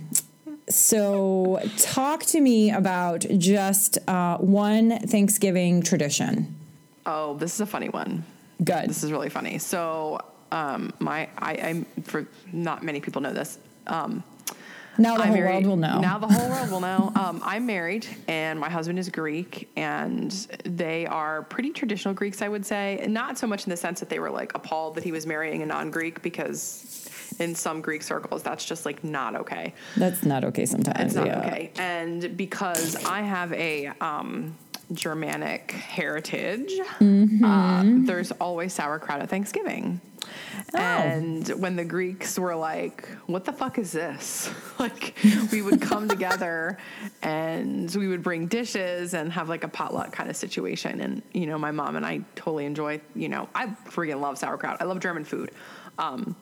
So 0.68 1.60
talk 1.78 2.24
to 2.26 2.42
me 2.42 2.72
about 2.72 3.26
just 3.38 3.98
uh, 4.08 4.38
one 4.40 5.00
Thanksgiving 5.00 5.82
tradition. 5.84 6.56
oh, 7.06 7.36
this 7.36 7.54
is 7.54 7.62
a 7.62 7.66
funny 7.66 7.90
one. 7.90 8.24
Good. 8.64 8.90
This 8.90 9.04
is 9.04 9.12
really 9.12 9.30
funny. 9.30 9.58
So, 9.60 10.20
um, 10.52 10.94
my 11.00 11.30
I, 11.38 11.54
I'm 11.58 11.86
for 12.04 12.26
not 12.52 12.84
many 12.84 13.00
people 13.02 13.22
know 13.22 13.34
this. 13.34 13.60
Um, 13.86 14.24
now 14.98 15.16
the 15.18 15.24
I'm 15.24 15.28
whole 15.28 15.38
married- 15.38 15.52
world 15.52 15.66
will 15.68 15.76
know. 15.76 16.00
Now 16.00 16.18
the 16.18 16.28
whole 16.28 16.50
world 16.50 16.72
will 16.72 16.80
know. 16.80 17.12
Um, 17.26 17.42
I'm 17.44 17.66
married, 17.66 18.08
and 18.28 18.60
my 18.60 18.70
husband 18.70 18.98
is 19.00 19.10
Greek, 19.10 19.70
and 19.76 20.32
they 20.64 21.06
are 21.06 21.44
pretty 21.44 21.72
traditional 21.72 22.14
Greeks, 22.14 22.42
I 22.42 22.48
would 22.48 22.66
say. 22.66 23.04
Not 23.10 23.38
so 23.38 23.46
much 23.48 23.66
in 23.66 23.70
the 23.72 23.78
sense 23.78 24.00
that 24.00 24.10
they 24.10 24.20
were 24.20 24.30
like 24.30 24.54
appalled 24.56 24.96
that 24.96 25.04
he 25.04 25.12
was 25.12 25.26
marrying 25.28 25.62
a 25.64 25.66
non-Greek, 25.66 26.22
because 26.22 27.05
in 27.40 27.56
some 27.56 27.82
Greek 27.82 28.04
circles, 28.04 28.44
that's 28.44 28.66
just 28.66 28.86
like 28.86 29.04
not 29.04 29.36
okay. 29.36 29.74
That's 29.98 30.24
not 30.24 30.44
okay 30.46 30.66
sometimes. 30.66 31.08
It's 31.08 31.16
not 31.16 31.28
yeah. 31.28 31.40
okay. 31.40 31.72
And 31.78 32.36
because 32.38 32.96
I 33.06 33.22
have 33.22 33.52
a 33.54 33.88
um, 34.02 34.56
Germanic 34.94 35.72
heritage, 35.72 36.72
Mm-hmm. 37.00 37.44
uh, 37.44 37.84
there's 38.06 38.32
always 38.34 38.74
sauerkraut 38.74 39.22
at 39.22 39.30
Thanksgiving. 39.30 40.02
Oh. 40.74 40.78
And 40.80 41.48
when 41.50 41.76
the 41.76 41.86
Greeks 41.86 42.40
were 42.40 42.56
like, 42.56 43.08
what 43.28 43.46
the 43.46 43.54
fuck 43.54 43.78
is 43.78 43.92
this? 43.92 44.50
like, 44.80 45.16
we 45.52 45.62
would 45.62 45.82
come 45.82 46.08
together 46.08 46.78
and 47.22 47.94
we 47.96 48.08
would 48.08 48.24
bring 48.24 48.48
dishes 48.48 49.14
and 49.14 49.32
have 49.32 49.50
like 49.50 49.64
a 49.64 49.68
potluck 49.68 50.12
kind 50.12 50.30
of 50.30 50.36
situation. 50.36 51.00
And, 51.02 51.22
you 51.34 51.46
know, 51.46 51.58
my 51.60 51.72
mom 51.72 51.96
and 51.96 52.06
I 52.06 52.22
totally 52.36 52.66
enjoy, 52.66 53.02
you 53.14 53.30
know, 53.30 53.48
I 53.54 53.68
freaking 53.88 54.20
love 54.20 54.38
sauerkraut. 54.38 54.78
I 54.82 54.86
love 54.86 55.00
German 55.00 55.24
food. 55.26 55.52
Um, 56.00 56.36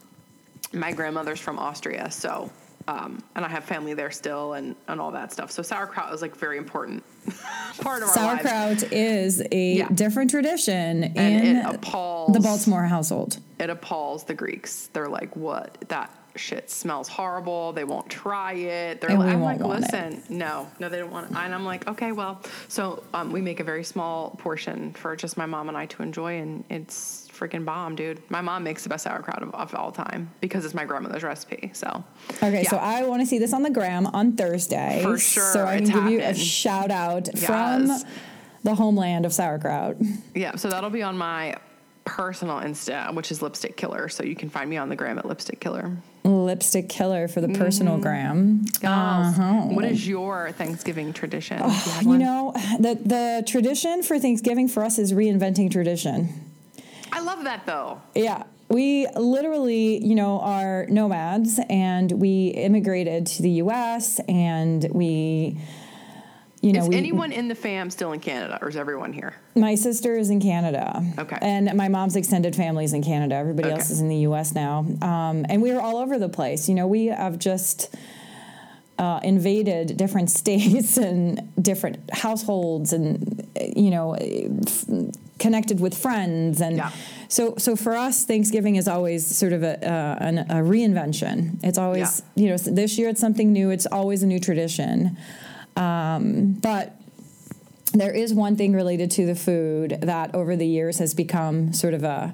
my 0.74 0.92
grandmother's 0.92 1.40
from 1.40 1.60
Austria, 1.60 2.10
so 2.12 2.52
um, 2.88 3.24
and 3.36 3.46
I 3.46 3.48
have 3.48 3.64
family 3.64 3.94
there 3.94 4.12
still, 4.12 4.54
and 4.54 4.76
and 4.88 5.00
all 5.00 5.12
that 5.12 5.32
stuff. 5.32 5.52
So 5.52 5.62
sauerkraut 5.62 6.14
is 6.14 6.22
like 6.22 6.36
very 6.36 6.58
important 6.58 7.04
part 7.82 8.04
of 8.04 8.10
our 8.10 8.16
lives. 8.16 8.42
Sauerkraut 8.44 8.92
is 8.92 9.42
a 9.52 9.74
Yeah. 9.76 9.88
different 9.90 10.30
tradition 10.32 11.04
and 11.16 11.48
in 11.48 11.64
the 11.64 12.40
Baltimore 12.42 12.84
household. 12.84 13.38
It 13.64 13.70
appalls 13.70 14.26
the 14.26 14.34
Greeks. 14.34 14.90
They're 14.92 15.08
like, 15.08 15.36
"What? 15.38 15.78
That 15.88 16.12
shit 16.36 16.70
smells 16.70 17.08
horrible." 17.08 17.72
They 17.72 17.86
won't 17.86 18.10
try 18.10 18.54
it. 18.54 19.00
They're 19.00 19.12
And 19.12 19.20
like, 19.20 19.34
I'm 19.34 19.42
like, 19.42 19.60
want 19.62 19.80
it. 19.80 19.82
"Listen, 19.94 20.22
no, 20.28 20.68
no, 20.80 20.90
they 20.90 21.00
don't 21.00 21.12
want 21.12 21.32
it." 21.32 21.38
And 21.38 21.56
I'm 21.56 21.64
like, 21.64 21.88
"Okay, 21.88 22.12
well." 22.12 22.42
So 22.68 23.04
um, 23.14 23.32
we 23.32 23.40
make 23.40 23.62
a 23.62 23.64
very 23.64 23.86
small 23.86 24.32
portion 24.40 24.92
for 24.94 25.16
just 25.16 25.38
my 25.38 25.46
mom 25.46 25.70
and 25.70 25.78
I 25.78 25.86
to 25.88 26.04
enjoy, 26.04 26.40
and 26.40 26.66
it's 26.70 27.30
freaking 27.32 27.64
bomb, 27.64 27.96
dude. 27.96 28.22
My 28.30 28.42
mom 28.42 28.64
makes 28.66 28.84
the 28.84 28.90
best 28.90 29.06
sauerkraut 29.06 29.42
of, 29.42 29.56
of 29.56 29.74
all 29.76 29.92
time 29.92 30.30
because 30.42 30.66
it's 30.66 30.74
my 30.74 30.84
grandmother's 30.86 31.24
recipe. 31.24 31.72
So 31.74 32.04
Okay, 32.44 32.64
Yeah. 32.64 32.70
so 32.70 32.78
I 32.78 33.04
want 33.04 33.22
to 33.22 33.26
see 33.26 33.40
this 33.40 33.54
on 33.54 33.64
the 33.64 33.70
gram 33.72 34.08
on 34.08 34.34
Thursday. 34.36 35.00
For 35.04 35.18
sure, 35.18 35.52
So 35.54 35.66
I 35.66 35.78
can 35.80 35.86
give 35.88 36.06
you 36.10 36.20
a 36.22 36.34
shout 36.36 36.92
out 36.92 37.28
from 37.40 37.90
the 38.64 38.76
homeland 38.76 39.26
of 39.26 39.34
sauerkraut. 39.34 39.98
Yeah, 40.36 40.56
so 40.58 40.70
that'll 40.70 40.90
be 40.92 41.02
on 41.04 41.18
my 41.18 41.56
personal 42.06 42.58
Insta, 42.60 43.14
which 43.14 43.32
is 43.32 43.42
Lipstick 43.42 43.78
Killer. 43.78 44.10
So 44.10 44.24
you 44.24 44.36
can 44.36 44.50
find 44.50 44.70
me 44.70 44.78
on 44.78 44.90
the 44.90 44.96
gram 44.96 45.18
at 45.18 45.26
Lipstick 45.26 45.60
Killer. 45.60 45.98
Lipstick 46.24 46.88
killer 46.90 47.28
for 47.28 47.42
the 47.42 47.48
Mm-hmm. 47.48 47.62
personal 47.62 47.98
gram. 47.98 48.66
Gals, 48.80 49.38
Uh-huh. 49.40 49.54
What 49.68 49.86
is 49.86 50.08
your 50.08 50.52
Thanksgiving 50.54 51.14
tradition? 51.14 51.58
Do 51.60 51.66
you 52.06 52.12
You 52.14 52.18
know, 52.18 52.54
the 52.80 52.96
the 53.04 53.44
tradition 53.46 54.04
for 54.04 54.20
Thanksgiving 54.20 54.68
for 54.68 54.84
us 54.84 54.98
is 55.00 55.14
reinventing 55.14 55.72
tradition. 55.72 56.30
I 57.12 57.20
love 57.22 57.44
that 57.44 57.66
though. 57.66 58.02
Yeah. 58.16 58.44
We 58.70 59.08
literally, 59.16 60.04
you 60.04 60.16
know, 60.16 60.40
are 60.40 60.88
nomads 60.90 61.60
and 61.70 62.12
we 62.12 62.48
immigrated 62.48 63.28
to 63.28 63.42
the 63.44 63.52
US 63.64 64.20
and 64.28 64.88
we 64.92 65.60
you 66.64 66.72
know, 66.74 66.80
is 66.84 66.88
we, 66.90 66.96
anyone 66.96 67.32
in 67.34 67.50
the 67.50 67.56
fam 67.56 67.90
still 67.92 68.14
in 68.14 68.20
Canada, 68.22 68.58
or 68.62 68.70
is 68.70 68.76
everyone 68.78 69.12
here? 69.14 69.34
my 69.56 69.76
sister 69.76 70.16
is 70.18 70.30
in 70.30 70.40
Canada. 70.40 71.04
Okay. 71.20 71.38
And 71.42 71.74
my 71.76 71.90
mom's 71.90 72.16
extended 72.16 72.56
family 72.56 72.86
is 72.86 72.94
in 72.94 73.04
Canada. 73.04 73.36
Everybody 73.36 73.68
Okay. 73.68 73.76
else 73.78 73.90
is 73.92 74.00
in 74.02 74.08
the 74.10 74.18
U.S. 74.30 74.56
now. 74.56 74.80
Um, 75.02 75.46
and 75.50 75.62
we 75.62 75.72
were 75.74 75.82
all 75.82 75.98
over 75.98 76.18
the 76.18 76.30
place. 76.30 76.68
You 76.70 76.76
know, 76.76 76.88
we 76.88 77.08
have 77.08 77.38
just 77.38 77.94
uh, 78.98 79.20
invaded 79.24 79.98
different 79.98 80.30
states 80.42 80.98
and 80.98 81.52
different 81.62 81.98
households, 82.14 82.94
and 82.94 83.46
you 83.76 83.92
know, 83.92 84.14
f- 84.14 84.86
connected 85.40 85.80
with 85.82 85.98
friends, 85.98 86.62
and 86.62 86.78
Yeah. 86.78 86.92
so 87.28 87.56
so 87.58 87.76
for 87.76 87.94
us, 87.96 88.24
Thanksgiving 88.24 88.78
is 88.78 88.88
always 88.88 89.26
sort 89.26 89.52
of 89.52 89.64
a, 89.64 89.76
uh, 89.86 90.18
an, 90.22 90.38
a 90.40 90.64
reinvention. 90.64 91.60
It's 91.64 91.78
always 91.78 92.22
you 92.36 92.48
know 92.50 92.58
this 92.58 92.98
year 92.98 93.10
it's 93.10 93.20
something 93.20 93.52
new. 93.52 93.70
It's 93.72 93.86
always 93.88 94.24
a 94.24 94.28
new 94.28 94.40
tradition, 94.40 95.18
um, 95.76 96.54
but 96.54 97.00
there 97.94 98.12
is 98.12 98.34
one 98.34 98.56
thing 98.56 98.74
related 98.74 99.12
to 99.12 99.26
the 99.26 99.36
food 99.36 100.00
that 100.02 100.34
over 100.34 100.56
the 100.56 100.68
years 100.68 100.98
has 101.00 101.14
become 101.14 101.74
sort 101.74 101.94
of 101.94 102.04
a 102.04 102.34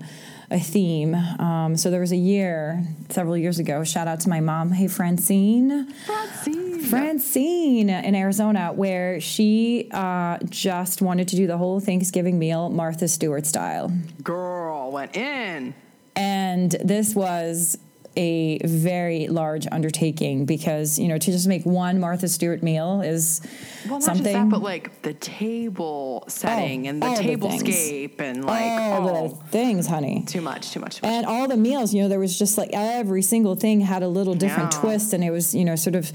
a 0.52 0.60
theme. 0.60 1.14
Um, 1.14 1.78
so 1.78 1.92
there 1.92 2.00
was 2.00 2.12
a 2.12 2.18
year 2.18 2.84
several 3.10 3.38
years 3.38 3.60
ago. 3.60 3.84
Shout 3.84 4.08
out 4.08 4.20
to 4.22 4.30
my 4.30 4.40
mom. 4.40 4.72
Hey 4.72 4.88
Francine. 4.88 5.92
Francine. 6.06 6.80
Francine 6.80 7.90
in 7.90 8.16
Arizona, 8.16 8.72
where 8.74 9.20
she 9.20 9.90
uh, 9.92 10.40
just 10.50 11.02
wanted 11.02 11.28
to 11.28 11.36
do 11.36 11.46
the 11.46 11.58
whole 11.58 11.80
Thanksgiving 11.80 12.40
meal 12.40 12.70
Martha 12.70 13.08
Stewart 13.08 13.46
style. 13.46 13.92
Girl 14.24 14.92
went 14.92 15.16
in. 15.16 15.76
And 16.16 16.72
this 16.84 17.14
was 17.14 17.78
a 18.16 18.60
very 18.66 19.28
large 19.28 19.68
undertaking 19.72 20.46
because, 20.46 20.98
you 21.00 21.08
know, 21.08 21.18
to 21.18 21.32
just 21.32 21.48
make 21.48 21.66
one 21.66 22.00
Martha 22.00 22.28
Stewart 22.28 22.62
meal 22.64 23.02
is 23.02 23.42
Well, 23.86 23.94
not 24.00 24.04
something. 24.04 24.24
just 24.24 24.34
that, 24.34 24.50
but 24.50 24.62
like 24.62 25.02
the 25.04 25.14
table 25.14 26.24
setting 26.28 26.88
and 26.88 27.02
the 27.02 27.08
tablescape 27.08 28.20
and 28.20 28.46
like 28.46 28.62
all 28.64 29.10
oh, 29.10 29.28
the 29.28 29.36
things, 29.52 29.88
honey. 29.88 30.24
too 30.28 30.42
much, 30.42 30.72
too 30.72 30.80
much, 30.80 30.98
too 30.98 31.06
much. 31.08 31.12
And 31.14 31.26
all 31.26 31.48
the 31.48 31.58
meals, 31.58 31.94
you 31.94 32.02
know, 32.02 32.10
there 32.10 32.20
was 32.20 32.38
just 32.38 32.58
like 32.58 32.70
every 32.74 33.22
single 33.22 33.56
thing 33.56 33.82
had 33.82 34.04
a 34.04 34.08
little 34.08 34.34
different 34.36 34.74
Yeah. 34.74 34.80
twist, 34.82 35.14
and 35.14 35.24
it 35.24 35.32
was, 35.32 35.54
you 35.56 35.66
know, 35.66 35.76
sort 35.76 35.96
of. 35.96 36.12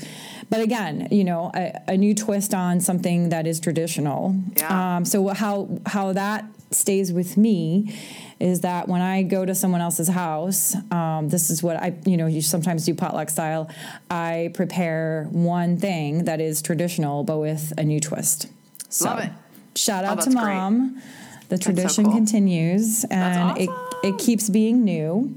But 0.51 0.61
again, 0.61 1.09
you 1.11 1.25
know, 1.25 1.51
a, 1.55 1.81
a 1.89 1.97
new 1.97 2.15
twist 2.15 2.53
on 2.55 2.81
something 2.81 3.31
that 3.31 3.47
is 3.47 3.61
traditional. 3.61 4.37
Yeah. 4.57 4.97
Um, 4.97 5.05
so 5.05 5.29
how 5.29 5.69
how 5.87 6.13
that 6.13 6.45
stays 6.75 7.13
with 7.13 7.37
me 7.37 7.95
is 8.41 8.61
that 8.63 8.89
when 8.89 9.01
I 9.01 9.23
go 9.23 9.45
to 9.45 9.55
someone 9.55 9.81
else's 9.81 10.09
house, 10.09 10.75
um, 10.91 11.29
this 11.29 11.51
is 11.51 11.63
what 11.63 11.77
I, 11.77 11.95
you 12.05 12.17
know, 12.17 12.27
you 12.27 12.43
sometimes 12.43 12.85
do 12.85 12.95
potluck 12.95 13.31
style. 13.31 13.71
I 14.11 14.51
prepare 14.55 15.29
one 15.31 15.77
thing 15.79 16.25
that 16.25 16.41
is 16.41 16.61
traditional, 16.61 17.23
but 17.25 17.39
with 17.39 17.73
a 17.79 17.85
new 17.85 18.01
twist. 18.01 18.49
So, 18.89 19.07
Love 19.07 19.21
it. 19.21 19.31
Shout 19.77 20.05
Oh, 20.05 20.09
out 20.09 20.21
to 20.21 20.31
that's 20.31 20.35
great. 20.35 20.55
mom. 20.55 21.01
The 21.49 21.57
so 21.59 21.63
tradition 21.63 22.05
cool. 22.07 22.15
continues, 22.15 23.05
and 23.11 23.59
it, 23.59 23.69
awesome. 23.69 24.01
it 24.03 24.19
keeps 24.19 24.49
being 24.49 24.85
new. 24.85 25.35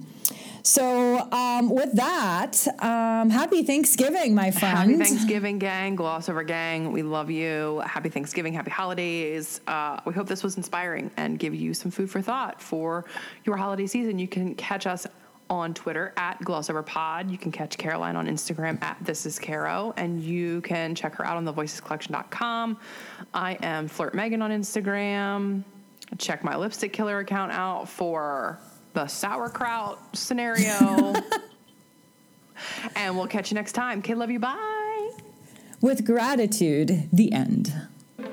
So, 0.67 1.31
um, 1.31 1.69
with 1.69 1.93
that, 1.93 2.67
um, 2.79 3.29
happy 3.29 3.63
Thanksgiving, 3.63 4.35
my 4.35 4.51
friend. 4.51 4.77
Happy 4.77 4.97
Thanksgiving, 4.97 5.59
gang. 5.59 5.95
Gloss 5.95 6.27
over, 6.27 6.43
gang. 6.43 6.91
We 6.91 7.03
love 7.03 7.31
you. 7.31 7.81
Happy 7.85 8.09
Thanksgiving. 8.09 8.51
Happy 8.51 8.69
holidays. 8.69 9.61
Uh, 9.65 10.01
we 10.03 10.13
hope 10.13 10.27
this 10.27 10.43
was 10.43 10.57
inspiring 10.57 11.09
and 11.15 11.39
give 11.39 11.55
you 11.55 11.73
some 11.73 11.89
food 11.89 12.11
for 12.11 12.21
thought 12.21 12.61
for 12.61 13.05
your 13.45 13.55
holiday 13.55 13.87
season. 13.87 14.19
You 14.19 14.27
can 14.27 14.55
catch 14.55 14.85
us 14.87 15.07
on 15.49 15.73
Twitter 15.73 16.13
at 16.17 16.37
glossoverpod. 16.41 17.31
You 17.31 17.37
can 17.37 17.53
catch 17.53 17.77
Caroline 17.77 18.17
on 18.17 18.27
Instagram 18.27 18.83
at 18.83 18.97
this 18.99 19.25
is 19.25 19.39
Caro, 19.39 19.93
and 19.95 20.21
you 20.21 20.59
can 20.59 20.93
check 20.95 21.15
her 21.15 21.25
out 21.25 21.37
on 21.37 21.45
thevoicescollection.com. 21.45 22.77
I 23.33 23.53
am 23.61 23.87
Flirt 23.87 24.13
Megan 24.13 24.41
on 24.41 24.51
Instagram. 24.51 25.63
Check 26.17 26.43
my 26.43 26.57
lipstick 26.57 26.91
killer 26.91 27.19
account 27.19 27.53
out 27.53 27.87
for 27.87 28.59
the 28.97 29.05
sauerkraut 29.05 29.99
scenario. 30.17 31.13
and 32.95 33.15
we'll 33.15 33.27
catch 33.27 33.51
you 33.51 33.55
next 33.55 33.73
time. 33.73 34.01
Kid, 34.01 34.17
love 34.17 34.31
you. 34.31 34.39
Bye. 34.39 35.11
With 35.81 36.03
gratitude, 36.03 37.07
the 37.13 37.31
end. 37.31 37.71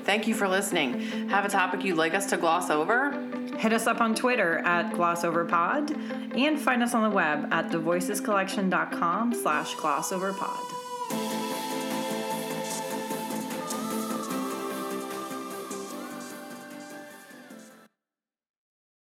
Thank 0.05 0.27
you 0.27 0.33
for 0.33 0.47
listening. 0.47 1.29
Have 1.29 1.45
a 1.45 1.49
topic 1.49 1.83
you'd 1.83 1.97
like 1.97 2.15
us 2.15 2.25
to 2.31 2.37
gloss 2.37 2.71
over? 2.71 3.11
Hit 3.59 3.73
us 3.73 3.85
up 3.85 4.01
on 4.01 4.15
Twitter 4.15 4.57
at 4.65 4.91
glossoverpod 4.91 6.35
and 6.35 6.59
find 6.59 6.81
us 6.81 6.95
on 6.95 7.03
the 7.03 7.15
web 7.15 7.47
at 7.53 7.69
thevoicescollection.com 7.69 9.35
slash 9.35 9.75
glossoverpod. 9.75 10.84